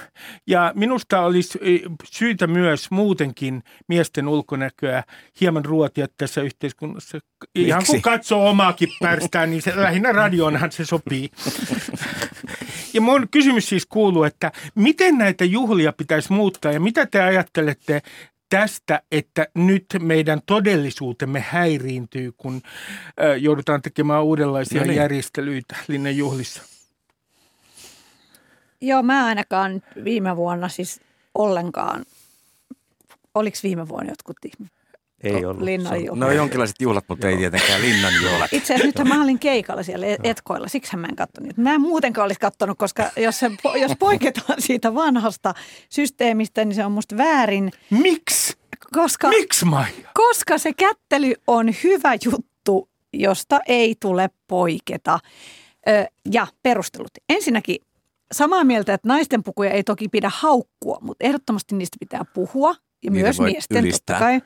Ja 0.47 0.71
minusta 0.75 1.21
olisi 1.21 1.59
syytä 2.03 2.47
myös 2.47 2.91
muutenkin 2.91 3.63
miesten 3.87 4.27
ulkonäköä 4.27 5.03
hieman 5.41 5.65
ruotia 5.65 6.07
tässä 6.17 6.41
yhteiskunnassa. 6.41 7.19
Ihan 7.55 7.83
kun 7.87 8.01
katsoo 8.01 8.49
omaakin 8.49 8.89
pärstään, 9.01 9.49
niin 9.49 9.61
se, 9.61 9.73
lähinnä 9.75 10.11
radioonhan 10.11 10.71
se 10.71 10.85
sopii. 10.85 11.29
Ja 12.93 13.01
mun 13.01 13.27
kysymys 13.31 13.69
siis 13.69 13.85
kuuluu, 13.85 14.23
että 14.23 14.51
miten 14.75 15.17
näitä 15.17 15.45
juhlia 15.45 15.93
pitäisi 15.93 16.33
muuttaa 16.33 16.71
ja 16.71 16.79
mitä 16.79 17.05
te 17.05 17.21
ajattelette 17.21 18.01
tästä, 18.49 19.01
että 19.11 19.47
nyt 19.55 19.85
meidän 19.99 20.41
todellisuutemme 20.45 21.39
häiriintyy, 21.49 22.31
kun 22.37 22.61
joudutaan 23.39 23.81
tekemään 23.81 24.23
uudenlaisia 24.23 24.81
no 24.81 24.87
niin. 24.87 24.97
järjestelyitä 24.97 25.75
linnanjuhlissa? 25.87 26.63
Joo, 28.81 29.03
mä 29.03 29.25
ainakaan 29.25 29.81
viime 30.03 30.35
vuonna 30.35 30.69
siis 30.69 31.01
ollenkaan. 31.35 32.05
Oliko 33.35 33.57
viime 33.63 33.87
vuonna 33.87 34.11
jotkut 34.11 34.37
ei 35.23 35.45
ollut. 35.45 35.63
Linnanjuhlat. 35.63 36.19
No 36.19 36.31
jonkinlaiset 36.31 36.75
juhlat, 36.81 37.05
mutta 37.07 37.27
ei 37.27 37.37
tietenkään 37.37 37.81
linnanjuhlat. 37.81 38.53
Itse 38.53 38.73
asiassa 38.73 38.99
nyt 39.01 39.07
mä 39.09 39.23
olin 39.23 39.39
keikalla 39.39 39.83
siellä 39.83 40.05
Etkoilla, 40.23 40.67
siksi 40.67 40.97
mä 40.97 41.07
en 41.07 41.15
katsonut. 41.15 41.57
Mä 41.57 41.73
en 41.73 41.81
muutenkaan 41.81 42.25
olisi 42.25 42.39
katsonut, 42.39 42.77
koska 42.77 43.11
jos, 43.17 43.39
se, 43.39 43.51
jos 43.81 43.91
poiketaan 43.99 44.61
siitä 44.61 44.93
vanhasta 44.95 45.53
systeemistä, 45.89 46.65
niin 46.65 46.75
se 46.75 46.85
on 46.85 46.91
musta 46.91 47.17
väärin. 47.17 47.71
Miksi? 47.89 48.53
Koska, 48.93 49.29
Miksi 49.29 49.65
Maija? 49.65 50.09
Koska 50.13 50.57
se 50.57 50.73
kättely 50.73 51.33
on 51.47 51.69
hyvä 51.83 52.13
juttu, 52.25 52.89
josta 53.13 53.59
ei 53.67 53.95
tule 54.01 54.29
poiketa. 54.47 55.19
Ö, 55.89 56.05
ja 56.31 56.47
perustelut. 56.63 57.11
Ensinnäkin 57.29 57.77
samaa 58.31 58.63
mieltä, 58.63 58.93
että 58.93 59.07
naisten 59.07 59.43
pukuja 59.43 59.69
ei 59.71 59.83
toki 59.83 60.09
pidä 60.09 60.31
haukkua, 60.33 60.97
mutta 61.01 61.25
ehdottomasti 61.25 61.75
niistä 61.75 61.97
pitää 61.99 62.25
puhua. 62.33 62.75
Ja 63.03 63.11
Niitä 63.11 63.23
myös 63.25 63.39
miesten 63.39 63.83
ylistää. 63.83 64.15
totta 64.15 64.25
kai. 64.25 64.41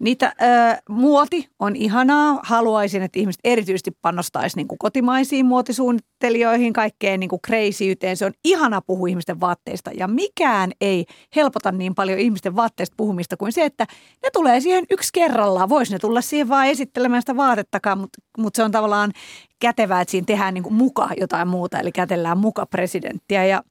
Niitä 0.00 0.26
äh, 0.26 0.78
muoti 0.88 1.48
on 1.58 1.76
ihanaa. 1.76 2.40
Haluaisin, 2.42 3.02
että 3.02 3.18
ihmiset 3.20 3.40
erityisesti 3.44 3.90
panostaisi 4.02 4.56
niin 4.56 4.68
kuin 4.68 4.78
kotimaisiin 4.78 5.46
muotisuunnittelijoihin, 5.46 6.72
kaikkeen 6.72 7.20
niin 7.20 7.30
kuin 7.30 7.40
crazyuteen. 7.46 8.16
Se 8.16 8.24
on 8.24 8.32
ihana 8.44 8.80
puhua 8.80 9.08
ihmisten 9.08 9.40
vaatteista 9.40 9.90
ja 9.94 10.08
mikään 10.08 10.72
ei 10.80 11.04
helpota 11.36 11.72
niin 11.72 11.94
paljon 11.94 12.18
ihmisten 12.18 12.56
vaatteista 12.56 12.94
puhumista 12.96 13.36
kuin 13.36 13.52
se, 13.52 13.64
että 13.64 13.86
ne 14.22 14.30
tulee 14.32 14.60
siihen 14.60 14.84
yksi 14.90 15.10
kerrallaan. 15.12 15.68
Voisi 15.68 15.92
ne 15.92 15.98
tulla 15.98 16.20
siihen 16.20 16.48
vaan 16.48 16.66
esittelemään 16.66 17.22
sitä 17.22 17.36
vaatettakaan, 17.36 17.98
mutta, 17.98 18.18
mutta 18.38 18.56
se 18.56 18.62
on 18.62 18.70
tavallaan 18.70 19.12
kätevää, 19.60 20.00
että 20.00 20.10
siinä 20.10 20.24
tehdään 20.24 20.54
niin 20.54 20.64
kuin 20.64 20.74
muka 20.74 21.08
jotain 21.20 21.48
muuta, 21.48 21.78
eli 21.78 21.92
kätellään 21.92 22.38
muka 22.38 22.66
presidenttiä 22.66 23.44
ja 23.44 23.62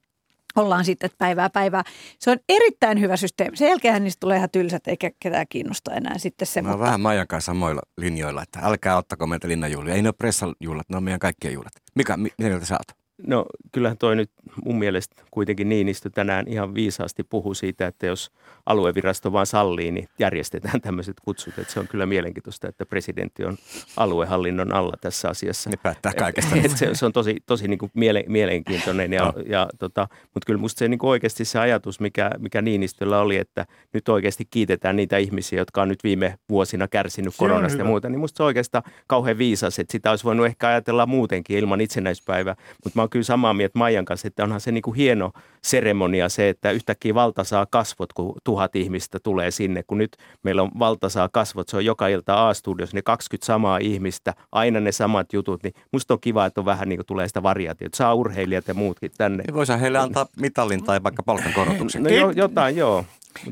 ollaan 0.60 0.86
sitten 0.86 1.10
päivää 1.18 1.50
päivää. 1.50 1.84
Se 2.20 2.32
on 2.32 2.38
erittäin 2.50 3.00
hyvä 3.00 3.18
systeemi. 3.18 3.58
Sen 3.58 3.70
jälkeen 3.70 4.04
niistä 4.04 4.20
tulee 4.20 4.38
ihan 4.38 4.50
tylsät 4.50 4.88
eikä 4.88 5.12
ketään 5.20 5.46
kiinnosta 5.50 5.94
enää 5.94 6.18
sitten 6.18 6.48
se. 6.48 6.62
Mä 6.62 6.70
mutta... 6.70 6.86
vähän 6.86 7.02
Maijan 7.02 7.28
kanssa 7.28 7.50
samoilla 7.50 7.82
linjoilla, 7.98 8.44
että 8.44 8.60
älkää 8.64 8.98
ottako 8.98 9.28
meiltä 9.28 9.48
linnanjuhlia. 9.48 9.94
Ei 9.94 10.02
ne 10.02 10.10
ole 10.10 10.14
pressajuhlat, 10.18 10.90
ne 10.90 10.98
on 10.98 11.04
meidän 11.04 11.20
kaikkien 11.20 11.54
juhlat. 11.54 11.74
Mikä, 11.96 12.18
mitä 12.18 12.36
mieltä 12.44 12.66
sä 12.66 12.76
oot? 12.76 12.99
No 13.28 13.46
kyllähän 13.72 13.98
toi 13.98 14.16
nyt 14.16 14.32
mun 14.66 14.80
mielestä 14.80 15.24
kuitenkin 15.32 15.70
Niinistö 15.70 16.10
tänään 16.10 16.48
ihan 16.48 16.76
viisaasti 16.76 17.24
puhuu 17.24 17.54
siitä, 17.54 17.88
että 17.88 18.06
jos 18.06 18.32
aluevirasto 18.66 19.32
vaan 19.32 19.46
sallii, 19.46 19.92
niin 19.92 20.08
järjestetään 20.20 20.82
tämmöiset 20.82 21.16
kutsut. 21.26 21.60
Että 21.60 21.74
se 21.74 21.80
on 21.80 21.88
kyllä 21.88 22.06
mielenkiintoista, 22.06 22.68
että 22.68 22.86
presidentti 22.86 23.46
on 23.46 23.58
aluehallinnon 23.98 24.74
alla 24.74 24.94
tässä 25.02 25.30
asiassa. 25.30 25.70
Ne 25.70 25.78
päättää 25.84 26.14
kaikesta. 26.14 26.56
Et, 26.56 26.66
et 26.66 26.78
se, 26.78 26.90
se 26.94 27.06
on 27.06 27.14
tosi, 27.14 27.36
tosi 27.46 27.68
niin 27.68 27.78
kuin 27.78 27.92
miele, 27.94 28.24
mielenkiintoinen. 28.28 29.14
Ja, 29.14 29.26
no. 29.26 29.34
ja, 29.46 29.70
tota, 29.80 30.08
mutta 30.34 30.46
kyllä 30.46 30.60
musta 30.60 30.80
se 30.80 30.88
niin 30.88 31.00
kuin 31.00 31.10
oikeasti 31.10 31.46
se 31.46 31.60
ajatus, 31.60 32.00
mikä, 32.00 32.32
mikä 32.38 32.62
Niinistöllä 32.62 33.20
oli, 33.20 33.38
että 33.38 33.66
nyt 33.94 34.10
oikeasti 34.10 34.46
kiitetään 34.50 34.96
niitä 34.96 35.18
ihmisiä, 35.18 35.60
jotka 35.60 35.82
on 35.82 35.88
nyt 35.88 36.04
viime 36.04 36.38
vuosina 36.50 36.88
kärsinyt 36.88 37.34
se 37.34 37.38
koronasta 37.38 37.80
ja 37.80 37.86
muuta, 37.86 38.10
niin 38.10 38.20
musta 38.20 38.38
se 38.38 38.44
on 38.44 38.48
oikeastaan 38.48 38.84
kauhean 39.08 39.38
viisas, 39.38 39.80
että 39.80 39.92
sitä 39.92 40.10
olisi 40.10 40.24
voinut 40.24 40.46
ehkä 40.46 40.68
ajatella 40.68 41.06
muutenkin 41.06 41.58
ilman 41.58 41.82
itsenäispäivää. 41.82 42.56
Mutta 42.84 43.00
mä 43.00 43.02
oon 43.10 43.12
kyllä 43.12 43.24
samaa 43.24 43.54
mieltä 43.54 43.80
Maijan 43.80 44.06
kanssa, 44.06 44.28
että 44.28 44.44
onhan 44.44 44.62
se 44.62 44.72
niin 44.72 44.82
kuin 44.82 44.96
hieno 44.96 45.32
seremonia 45.64 46.30
se, 46.30 46.50
että 46.50 46.72
yhtäkkiä 46.72 47.14
valta 47.14 47.44
saa 47.44 47.66
kasvot, 47.66 48.14
kun 48.14 48.36
tuhat 48.44 48.76
ihmistä 48.76 49.20
tulee 49.24 49.52
sinne. 49.52 49.84
Kun 49.84 49.98
nyt 49.98 50.18
meillä 50.44 50.62
on 50.62 50.72
valta 50.80 51.10
saa 51.10 51.30
kasvot, 51.30 51.70
se 51.70 51.78
on 51.78 51.86
joka 51.86 52.08
ilta 52.08 52.50
A-studiossa, 52.50 52.98
ne 52.98 53.02
20 53.02 53.46
samaa 53.46 53.78
ihmistä, 53.78 54.34
aina 54.52 54.80
ne 54.80 54.92
samat 54.92 55.34
jutut, 55.34 55.64
niin 55.64 55.74
musta 55.92 56.14
on 56.14 56.20
kiva, 56.20 56.46
että 56.46 56.62
on 56.62 56.66
vähän 56.66 56.90
niin 56.90 56.98
kuin 56.98 57.06
tulee 57.06 57.28
sitä 57.28 57.44
variaatiota. 57.44 57.98
Saa 57.98 58.14
urheilijat 58.14 58.68
ja 58.68 58.74
muutkin 58.74 59.12
tänne. 59.18 59.44
Niin 59.44 59.56
voisi 59.56 59.74
heille 59.82 60.00
antaa 60.00 60.26
mitallin 60.40 60.84
tai 60.84 61.04
vaikka 61.04 61.24
palkankorotuksen. 61.24 62.04
No 62.04 62.10
jo, 62.10 62.30
jotain, 62.30 62.76
joo. 62.76 63.06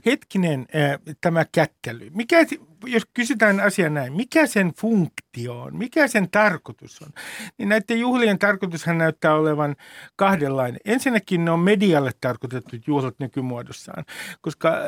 Hetkinen, 0.05 0.65
äh, 0.75 1.15
tämä 1.21 1.45
kättely. 1.51 2.09
Mikä, 2.13 2.37
jos 2.85 3.03
kysytään 3.13 3.59
asia 3.59 3.89
näin, 3.89 4.13
mikä 4.13 4.47
sen 4.47 4.73
funktio 4.79 5.61
on, 5.61 5.77
mikä 5.77 6.07
sen 6.07 6.29
tarkoitus 6.29 7.01
on, 7.01 7.09
niin 7.57 7.69
näiden 7.69 7.99
juhlien 7.99 8.39
tarkoitushan 8.39 8.97
näyttää 8.97 9.35
olevan 9.35 9.75
kahdenlainen. 10.15 10.79
Ensinnäkin 10.85 11.45
ne 11.45 11.51
on 11.51 11.59
medialle 11.59 12.11
tarkoitetut 12.21 12.87
juhlat 12.87 13.15
nykymuodossaan, 13.19 14.05
koska 14.41 14.69
äh, 14.69 14.83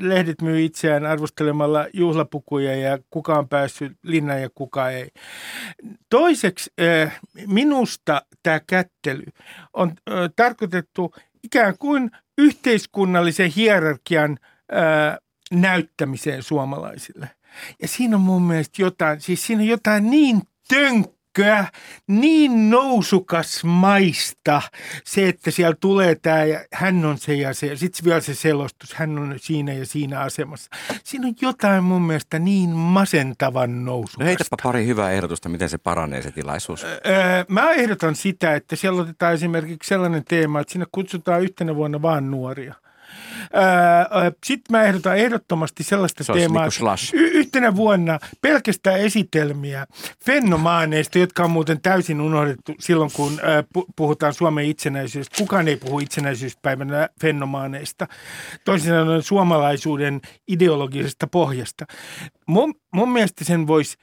lehdet 0.00 0.42
myy 0.42 0.64
itseään 0.64 1.06
arvostelemalla 1.06 1.86
juhlapukuja 1.92 2.76
ja 2.76 2.98
kuka 3.10 3.38
on 3.38 3.48
päässyt 3.48 3.92
linnaan 4.02 4.42
ja 4.42 4.50
kuka 4.54 4.90
ei. 4.90 5.08
Toiseksi 6.10 6.70
äh, 6.80 7.20
minusta 7.46 8.22
tämä 8.42 8.60
kättely 8.66 9.24
on 9.72 9.92
tarkoitettu 10.36 11.14
ikään 11.42 11.78
kuin 11.78 12.10
yhteiskunnallisen 12.38 13.50
hierarkian 13.50 14.38
näyttämiseen 15.50 16.42
suomalaisille. 16.42 17.30
Ja 17.82 17.88
siinä 17.88 18.16
on 18.16 18.22
mun 18.22 18.42
mielestä 18.42 18.82
jotain, 18.82 19.20
siis 19.20 19.46
siinä 19.46 19.62
on 19.62 19.68
jotain 19.68 20.10
niin 20.10 20.42
tönkköä, 20.68 21.66
niin 22.06 22.70
nousukas 22.70 23.64
maista 23.64 24.62
se, 25.04 25.28
että 25.28 25.50
siellä 25.50 25.76
tulee 25.80 26.14
tämä 26.14 26.44
ja 26.44 26.64
hän 26.72 27.04
on 27.04 27.18
se 27.18 27.34
ja 27.34 27.54
se. 27.54 27.76
Sitten 27.76 28.04
vielä 28.04 28.20
se 28.20 28.34
selostus, 28.34 28.94
hän 28.94 29.18
on 29.18 29.34
siinä 29.36 29.72
ja 29.72 29.86
siinä 29.86 30.20
asemassa. 30.20 30.70
Siinä 31.04 31.26
on 31.26 31.34
jotain 31.42 31.84
mun 31.84 32.02
mielestä 32.02 32.38
niin 32.38 32.70
masentavan 32.70 33.84
nousukasta. 33.84 34.22
No 34.24 34.26
heitäpä 34.26 34.56
pari 34.62 34.86
hyvää 34.86 35.10
ehdotusta, 35.10 35.48
miten 35.48 35.68
se 35.68 35.78
paranee 35.78 36.22
se 36.22 36.30
tilaisuus. 36.30 36.84
Öö, 36.84 37.44
mä 37.48 37.70
ehdotan 37.70 38.16
sitä, 38.16 38.54
että 38.54 38.76
siellä 38.76 39.02
otetaan 39.02 39.34
esimerkiksi 39.34 39.88
sellainen 39.88 40.24
teema, 40.24 40.60
että 40.60 40.72
sinne 40.72 40.86
kutsutaan 40.92 41.42
yhtenä 41.42 41.76
vuonna 41.76 42.02
vaan 42.02 42.30
nuoria– 42.30 42.74
sitten 44.44 44.76
mä 44.76 44.82
ehdotan 44.82 45.16
ehdottomasti 45.16 45.82
sellaista 45.82 46.24
se 46.24 46.32
teemaa, 46.32 46.68
niin 47.12 47.24
y- 47.24 47.30
yhtenä 47.30 47.76
vuonna 47.76 48.18
pelkästään 48.40 49.00
esitelmiä 49.00 49.86
fenomaaneista, 50.24 51.18
jotka 51.18 51.44
on 51.44 51.50
muuten 51.50 51.80
täysin 51.80 52.20
unohdettu 52.20 52.74
silloin, 52.78 53.10
kun 53.12 53.40
puhutaan 53.96 54.34
Suomen 54.34 54.64
itsenäisyydestä. 54.66 55.36
Kukaan 55.38 55.68
ei 55.68 55.76
puhu 55.76 55.98
itsenäisyyspäivänä 55.98 57.08
fenomaaneista. 57.20 58.06
Toisin 58.64 58.88
sanoen 58.88 59.22
suomalaisuuden 59.22 60.20
ideologisesta 60.48 61.26
pohjasta. 61.26 61.84
Mun, 62.46 62.74
mun 62.94 63.12
mielestä 63.12 63.44
sen 63.44 63.66
voisi 63.66 63.96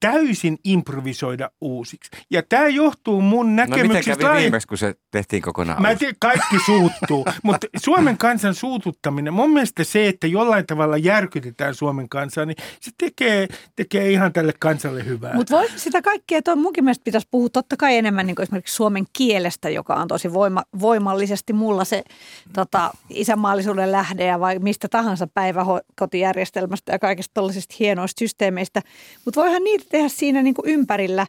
täysin 0.00 0.58
improvisoida 0.64 1.50
uusiksi. 1.60 2.10
Ja 2.30 2.42
tämä 2.48 2.68
johtuu 2.68 3.20
mun 3.20 3.56
näkemyksistä. 3.56 4.10
No 4.10 4.16
miten 4.16 4.26
kävi 4.26 4.40
viimeksi, 4.40 4.68
kun 4.68 4.78
se 4.78 4.94
tehtiin 5.10 5.42
kokonaan 5.42 5.82
Mä 5.82 5.94
tiedän, 5.94 6.16
kaikki 6.20 6.56
suuttuu, 6.66 7.26
mutta 7.42 7.66
Suomen 7.76 8.18
kansan 8.18 8.54
suututtaminen, 8.54 9.32
mun 9.34 9.50
mielestä 9.50 9.84
se, 9.84 10.08
että 10.08 10.26
jollain 10.26 10.66
tavalla 10.66 10.96
järkytetään 10.96 11.74
Suomen 11.74 12.08
kansaa, 12.08 12.44
niin 12.44 12.56
se 12.80 12.90
tekee, 12.98 13.48
tekee 13.76 14.10
ihan 14.10 14.32
tälle 14.32 14.52
kansalle 14.58 15.04
hyvää. 15.04 15.34
Mutta 15.34 15.56
voi 15.56 15.68
sitä 15.76 16.02
kaikkea, 16.02 16.38
että 16.38 16.56
munkin 16.56 16.84
mielestä 16.84 17.04
pitäisi 17.04 17.28
puhua 17.30 17.48
totta 17.48 17.76
kai 17.76 17.96
enemmän 17.96 18.26
niin 18.26 18.42
esimerkiksi 18.42 18.74
suomen 18.74 19.04
kielestä, 19.12 19.68
joka 19.70 19.94
on 19.94 20.08
tosi 20.08 20.32
voima, 20.32 20.62
voimallisesti 20.80 21.52
mulla 21.52 21.84
se 21.84 22.04
tota, 22.52 22.90
isänmaallisuuden 23.10 23.92
lähde 23.92 24.26
ja 24.26 24.40
vai 24.40 24.58
mistä 24.58 24.88
tahansa 24.88 25.26
päiväkotijärjestelmästä 25.26 26.92
ja 26.92 26.98
kaikista 26.98 27.34
tällaisista 27.34 27.74
hienoista 27.80 28.18
systeemeistä. 28.18 28.82
Mutta 29.24 29.40
voihan 29.40 29.64
niitä 29.64 29.84
tehdä 29.90 30.08
siinä 30.08 30.42
niin 30.42 30.54
kuin 30.54 30.68
ympärillä. 30.68 31.26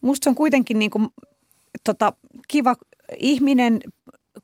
Musta 0.00 0.24
se 0.24 0.30
on 0.30 0.36
kuitenkin 0.36 0.78
niin 0.78 0.90
kuin, 0.90 1.08
tota, 1.84 2.12
kiva 2.48 2.76
ihminen, 3.16 3.80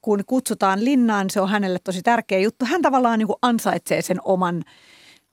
kun 0.03 0.25
kutsutaan 0.27 0.85
linnaan, 0.85 1.31
se 1.31 1.41
on 1.41 1.49
hänelle 1.49 1.79
tosi 1.85 2.03
tärkeä 2.03 2.39
juttu. 2.39 2.65
Hän 2.65 2.83
tavallaan 2.83 3.19
niin 3.19 3.27
kuin 3.27 3.39
ansaitsee 3.43 4.03
sen 4.03 4.19
oman 4.25 4.63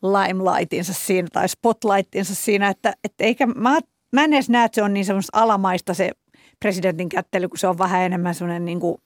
limelightinsa 0.03 0.93
siinä 0.93 1.27
tai 1.33 1.49
spotlightinsa 1.49 2.35
siinä, 2.35 2.69
että, 2.69 2.93
että 3.03 3.23
eikä, 3.23 3.47
mä, 3.47 3.79
mä 4.11 4.23
en 4.23 4.33
edes 4.33 4.49
näe, 4.49 4.65
että 4.65 4.75
se 4.75 4.83
on 4.83 4.93
niin 4.93 5.05
semmoista 5.05 5.39
alamaista 5.41 5.93
se 5.93 6.11
presidentin 6.59 7.09
kättely, 7.09 7.47
kun 7.47 7.57
se 7.57 7.67
on 7.67 7.77
vähän 7.77 8.01
enemmän 8.01 8.35
semmoinen 8.35 8.65
niin 8.65 8.79
kuin 8.79 8.97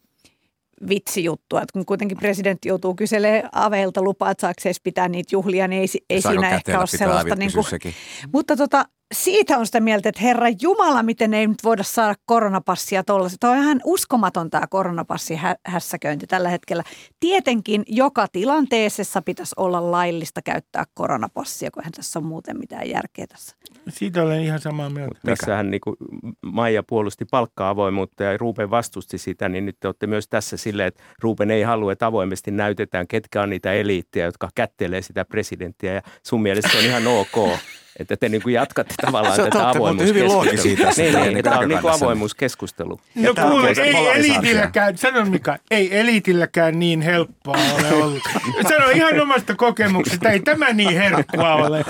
vitsijuttu, 0.89 1.57
että 1.57 1.73
kun 1.73 1.85
kuitenkin 1.85 2.17
presidentti 2.17 2.69
joutuu 2.69 2.95
kyselemään 2.95 3.49
aveilta 3.51 4.01
lupaa, 4.01 4.31
että 4.31 4.41
saako 4.41 4.79
pitää 4.83 5.07
niitä 5.07 5.35
juhlia, 5.35 5.67
niin 5.67 5.81
ei, 5.81 5.87
ei 6.09 6.21
siinä 6.21 6.55
ehkä 6.55 6.79
ole 6.79 6.87
sellaista. 6.87 7.35
Niin 7.35 7.51
kuin, 7.53 7.93
mutta 8.33 8.55
tota, 8.55 8.85
siitä 9.11 9.57
on 9.57 9.65
sitä 9.65 9.79
mieltä, 9.79 10.09
että 10.09 10.21
herra 10.21 10.47
Jumala, 10.61 11.03
miten 11.03 11.33
ei 11.33 11.47
nyt 11.47 11.63
voida 11.63 11.83
saada 11.83 12.15
koronapassia 12.25 13.03
tuollaista. 13.03 13.37
Tämä 13.39 13.53
on 13.53 13.59
ihan 13.59 13.81
uskomaton 13.83 14.49
tämä 14.49 14.67
koronapassi 14.67 15.39
hässäköinti 15.65 16.27
tällä 16.27 16.49
hetkellä. 16.49 16.83
Tietenkin 17.19 17.83
joka 17.87 18.27
tilanteessa 18.31 19.21
pitäisi 19.21 19.55
olla 19.57 19.91
laillista 19.91 20.41
käyttää 20.41 20.85
koronapassia, 20.93 21.71
kun 21.71 21.83
eihän 21.83 21.91
tässä 21.91 22.19
ole 22.19 22.27
muuten 22.27 22.59
mitään 22.59 22.89
järkeä 22.89 23.27
tässä. 23.27 23.55
Siitä 23.89 24.23
olen 24.23 24.41
ihan 24.41 24.59
samaa 24.59 24.89
mieltä. 24.89 25.19
Tässähän 25.25 25.71
niin 25.71 25.81
kuin 25.81 25.95
Maija 26.41 26.83
puolusti 26.83 27.25
palkka-avoimuutta 27.25 28.23
ja 28.23 28.37
Ruben 28.37 28.69
vastusti 28.69 29.17
sitä, 29.17 29.49
niin 29.49 29.65
nyt 29.65 29.77
te 29.79 29.87
olette 29.87 30.07
myös 30.07 30.27
tässä 30.27 30.57
silleen, 30.57 30.87
että 30.87 31.03
Ruben 31.21 31.51
ei 31.51 31.61
halua, 31.61 31.91
että 31.91 32.05
avoimesti 32.05 32.51
näytetään, 32.51 33.07
ketkä 33.07 33.41
on 33.41 33.49
niitä 33.49 33.73
eliittejä, 33.73 34.25
jotka 34.25 34.49
kättelee 34.55 35.01
sitä 35.01 35.25
presidenttiä 35.25 35.93
ja 35.93 36.01
sun 36.25 36.41
mielestä 36.41 36.71
se 36.71 36.77
on 36.77 36.83
ihan 36.83 37.07
ok. 37.07 37.59
Että 37.99 38.17
te 38.17 38.29
niin 38.29 38.41
kuin 38.41 38.53
jatkatte 38.53 38.93
tavallaan 39.05 39.35
se 39.35 39.43
tätä 39.43 39.69
avoimuuskeskustelua. 39.69 40.43
Hyvin 40.43 40.57
siitä. 40.57 40.91
Niin, 40.97 41.15
niin, 41.15 41.33
niin, 41.33 41.43
tämä 41.43 41.59
on 41.59 41.69
niin 41.69 41.81
kuin 41.81 41.93
avoimuuskeskustelu. 41.93 42.99
No 43.15 43.33
kuule, 43.33 43.69
ei 43.83 44.07
eliitilläkään, 44.07 44.97
sanon 44.97 45.29
Mika, 45.29 45.57
ei 45.71 45.99
eliitilläkään 45.99 46.79
niin 46.79 47.01
helppoa 47.01 47.57
ole 47.73 48.03
ollut. 48.03 48.23
Sano 48.69 48.89
ihan 48.89 49.21
omasta 49.21 49.55
kokemuksesta, 49.55 50.29
ei 50.29 50.39
tämä 50.39 50.73
niin 50.73 50.93
helppoa 50.93 51.55
ole. 51.55 51.85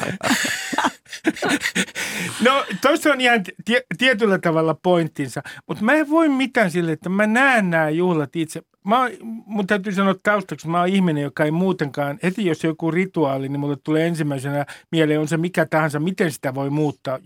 No, 2.41 2.65
tuossa 2.81 3.09
on 3.11 3.21
ihan 3.21 3.43
tie, 3.65 3.81
tietyllä 3.97 4.37
tavalla 4.37 4.73
pointtinsa, 4.73 5.41
mutta 5.67 5.83
mä 5.83 5.93
en 5.93 6.09
voi 6.09 6.29
mitään 6.29 6.71
sille, 6.71 6.91
että 6.91 7.09
mä 7.09 7.27
näen 7.27 7.69
nämä 7.69 7.89
juhlat 7.89 8.35
itse 8.35 8.61
mä, 8.85 9.09
mun 9.45 9.67
täytyy 9.67 9.93
sanoa 9.93 10.15
taustaksi, 10.23 10.67
mä 10.67 10.79
oon 10.79 10.87
ihminen, 10.87 11.23
joka 11.23 11.43
ei 11.43 11.51
muutenkaan, 11.51 12.19
heti 12.23 12.45
jos 12.45 12.63
joku 12.63 12.91
rituaali, 12.91 13.49
niin 13.49 13.59
mulle 13.59 13.77
tulee 13.83 14.07
ensimmäisenä 14.07 14.65
mieleen 14.91 15.19
on 15.19 15.27
se 15.27 15.37
mikä 15.37 15.65
tahansa, 15.65 15.99
miten 15.99 16.31
sitä 16.31 16.55
voi 16.55 16.69
muuttaa. 16.69 17.19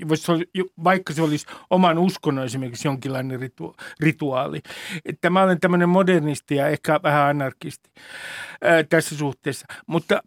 Vaikka 0.84 1.14
se 1.14 1.22
olisi 1.22 1.46
oman 1.70 1.98
uskonnon 1.98 2.46
esimerkiksi 2.46 2.88
jonkinlainen 2.88 3.40
ritu, 3.40 3.76
rituaali. 4.00 4.62
Että 5.06 5.30
mä 5.30 5.44
olen 5.44 5.60
tämmöinen 5.60 5.90
modernisti 5.90 6.56
ja 6.56 6.68
ehkä 6.68 7.00
vähän 7.04 7.30
anarkisti 7.30 7.90
tässä 8.90 9.18
suhteessa. 9.18 9.66
Mutta 9.88 10.22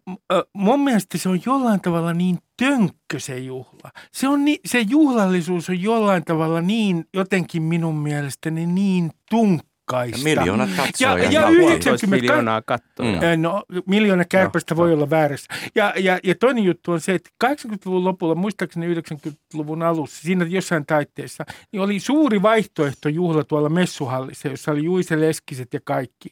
mun 0.53 0.79
mielestä 0.79 1.17
se 1.17 1.29
on 1.29 1.39
jollain 1.45 1.81
tavalla 1.81 2.13
niin 2.13 2.37
tönkkö 2.57 3.19
se 3.19 3.37
juhla. 3.37 3.91
Se, 4.11 4.27
on 4.27 4.45
ni, 4.45 4.59
se 4.65 4.79
juhlallisuus 4.79 5.69
on 5.69 5.81
jollain 5.81 6.25
tavalla 6.25 6.61
niin 6.61 7.05
jotenkin 7.13 7.61
minun 7.63 7.95
mielestäni 7.95 8.65
niin 8.65 9.11
tunkka 9.29 9.68
Ja 9.91 10.17
miljoonat 10.23 10.69
katsoo. 10.77 11.17
Ja, 11.17 11.23
ja, 11.23 11.31
ja 11.31 11.49
90 11.49 12.07
miljoonaa 12.07 12.61
katsoa. 12.61 13.05
Mm. 13.05 13.41
No, 13.41 13.63
miljoona 13.85 14.25
kärpästä 14.25 14.75
voi 14.75 14.93
olla 14.93 15.09
väärässä. 15.09 15.53
Ja, 15.75 15.93
ja, 15.97 16.19
ja 16.23 16.35
toinen 16.35 16.63
juttu 16.63 16.91
on 16.91 17.01
se, 17.01 17.15
että 17.15 17.29
80-luvun 17.45 18.03
lopulla, 18.03 18.35
muistaakseni 18.35 18.95
90-luvun 18.95 19.83
alussa, 19.83 20.21
siinä 20.21 20.45
jossain 20.49 20.85
taitteessa, 20.85 21.45
niin 21.71 21.81
oli 21.81 21.99
suuri 21.99 22.41
vaihtoehtojuhla 22.41 23.43
tuolla 23.43 23.69
messuhallissa, 23.69 24.47
jossa 24.47 24.71
oli 24.71 24.83
Juise 24.83 25.19
Leskiset 25.19 25.73
ja 25.73 25.79
kaikki. 25.83 26.29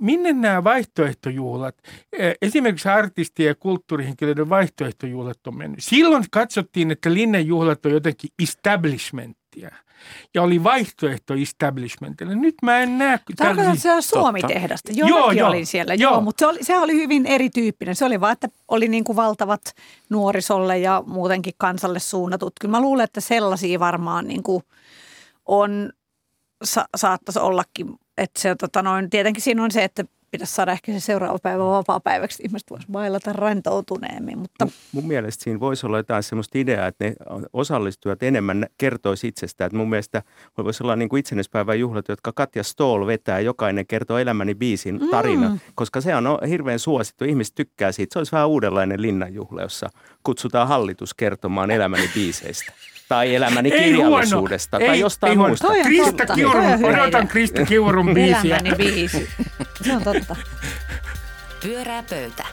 Minne 0.00 0.32
nämä 0.32 0.64
vaihtoehtojuhlat, 0.64 1.74
esimerkiksi 2.42 2.88
artistien 2.88 3.48
ja 3.48 3.54
kulttuurihenkilöiden 3.54 4.48
vaihtoehtojuhlat 4.48 5.46
on 5.46 5.58
mennyt? 5.58 5.78
Silloin 5.82 6.24
katsottiin, 6.30 6.90
että 6.90 7.14
linnejuhlat 7.14 7.86
on 7.86 7.92
jotenkin 7.92 8.30
establishmenttia. 8.42 9.70
Ja 10.34 10.42
oli 10.42 10.64
vaihtoehto 10.64 11.34
establishmentille. 11.34 12.34
Nyt 12.34 12.54
mä 12.62 12.78
en 12.78 12.98
näe... 12.98 13.20
Tarkoitan 13.36 13.76
siellä 13.76 14.00
Suomi-tehdasta. 14.00 14.92
Joo, 14.94 15.08
joo, 15.08 15.30
joo 15.30 15.48
olin 15.48 15.66
siellä. 15.66 15.94
Joo, 15.94 16.12
joo 16.12 16.20
mutta 16.20 16.40
se 16.40 16.46
oli, 16.46 16.64
se 16.64 16.78
oli 16.78 16.92
hyvin 16.94 17.26
erityyppinen. 17.26 17.96
Se 17.96 18.04
oli 18.04 18.20
vaan, 18.20 18.32
että 18.32 18.48
oli 18.68 18.88
niin 18.88 19.04
kuin 19.04 19.16
valtavat 19.16 19.62
nuorisolle 20.08 20.78
ja 20.78 21.02
muutenkin 21.06 21.54
kansalle 21.58 21.98
suunnatut. 21.98 22.52
Kyllä 22.60 22.72
mä 22.72 22.80
luulen, 22.80 23.04
että 23.04 23.20
sellaisia 23.20 23.80
varmaan 23.80 24.26
niin 24.26 24.42
kuin 24.42 24.62
on, 25.46 25.92
sa- 26.64 26.88
saattaisi 26.96 27.38
ollakin. 27.38 27.94
Että 28.18 28.40
se, 28.40 28.54
tota 28.54 28.82
noin, 28.82 29.10
tietenkin 29.10 29.42
siinä 29.42 29.64
on 29.64 29.70
se, 29.70 29.84
että 29.84 30.04
pitäisi 30.30 30.54
saada 30.54 30.72
ehkä 30.72 30.92
se 30.92 31.00
seuraava 31.00 31.38
päivä 31.42 31.64
vapaa-päiväksi, 31.64 32.42
ihmiset 32.42 32.70
voisi 32.70 32.86
bailata 32.92 33.32
rentoutuneemmin. 33.32 34.38
Mutta... 34.38 34.64
Mun, 34.64 34.74
mun 34.92 35.06
mielestä 35.06 35.44
siinä 35.44 35.60
voisi 35.60 35.86
olla 35.86 35.96
jotain 35.96 36.22
sellaista 36.22 36.58
ideaa, 36.58 36.86
että 36.86 37.04
ne 37.04 37.14
osallistujat 37.52 38.22
enemmän 38.22 38.66
kertoisi 38.78 39.28
itsestään. 39.28 39.66
Että 39.66 39.76
mun 39.78 39.90
mielestä 39.90 40.22
voisi 40.64 40.82
olla 40.82 40.96
niin 40.96 41.08
kuin 41.08 41.20
itsenäispäivän 41.20 41.80
juhlat, 41.80 42.08
jotka 42.08 42.32
Katja 42.32 42.62
Stoll 42.62 43.06
vetää, 43.06 43.40
jokainen 43.40 43.86
kertoo 43.86 44.18
elämäni 44.18 44.54
biisin 44.54 45.00
tarina, 45.10 45.48
mm. 45.48 45.60
koska 45.74 46.00
se 46.00 46.16
on 46.16 46.38
hirveän 46.48 46.78
suosittu. 46.78 47.24
Ihmiset 47.24 47.54
tykkää 47.54 47.92
siitä. 47.92 48.12
Se 48.12 48.18
olisi 48.18 48.32
vähän 48.32 48.48
uudenlainen 48.48 49.02
linnanjuhla, 49.02 49.62
jossa 49.62 49.88
kutsutaan 50.22 50.68
hallitus 50.68 51.14
kertomaan 51.14 51.70
elämäni 51.70 52.10
biiseistä 52.14 52.72
tai 53.08 53.34
elämäni 53.34 53.72
ei 53.72 53.84
kirjallisuudesta 53.84 54.76
huono. 54.76 54.86
tai 54.86 54.96
ei, 54.96 55.00
jostain 55.00 55.30
ei 55.30 55.36
muusta. 55.36 55.68
Krista 55.82 56.26
Kiurun, 56.34 56.84
odotan 56.84 57.28
Krista 57.28 57.64
Kiurun 57.64 58.14
biisiä. 58.14 58.56
Elämäni 58.56 58.76
biisi. 58.76 59.28
Se 59.82 59.96
on 59.96 60.04
totta. 60.04 60.36
Pyörää 61.62 62.02
pöytä. 62.02 62.46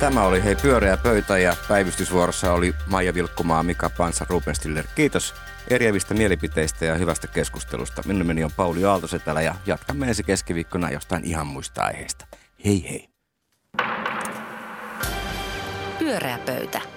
Tämä 0.00 0.22
oli 0.22 0.44
Hei 0.44 0.56
Pyöreä 0.56 0.96
pöytä 0.96 1.38
ja 1.38 1.56
päivystysvuorossa 1.68 2.52
oli 2.52 2.74
Maija 2.86 3.14
Vilkkumaa, 3.14 3.62
Mika 3.62 3.90
Pansa, 3.90 4.26
Ruben 4.28 4.54
Stiller. 4.54 4.84
Kiitos 4.94 5.34
eriävistä 5.68 6.14
mielipiteistä 6.14 6.84
ja 6.84 6.94
hyvästä 6.94 7.26
keskustelusta. 7.26 8.02
Minun 8.06 8.18
nimeni 8.18 8.44
on 8.44 8.50
Pauli 8.56 8.84
Aaltosetälä 8.84 9.42
ja 9.42 9.54
jatkamme 9.66 10.08
ensi 10.08 10.22
keskiviikkona 10.22 10.90
jostain 10.90 11.24
ihan 11.24 11.46
muista 11.46 11.82
aiheista. 11.82 12.26
Hei 12.64 12.88
hei. 12.90 13.08
Pyöreä 15.98 16.38
pöytä. 16.38 16.93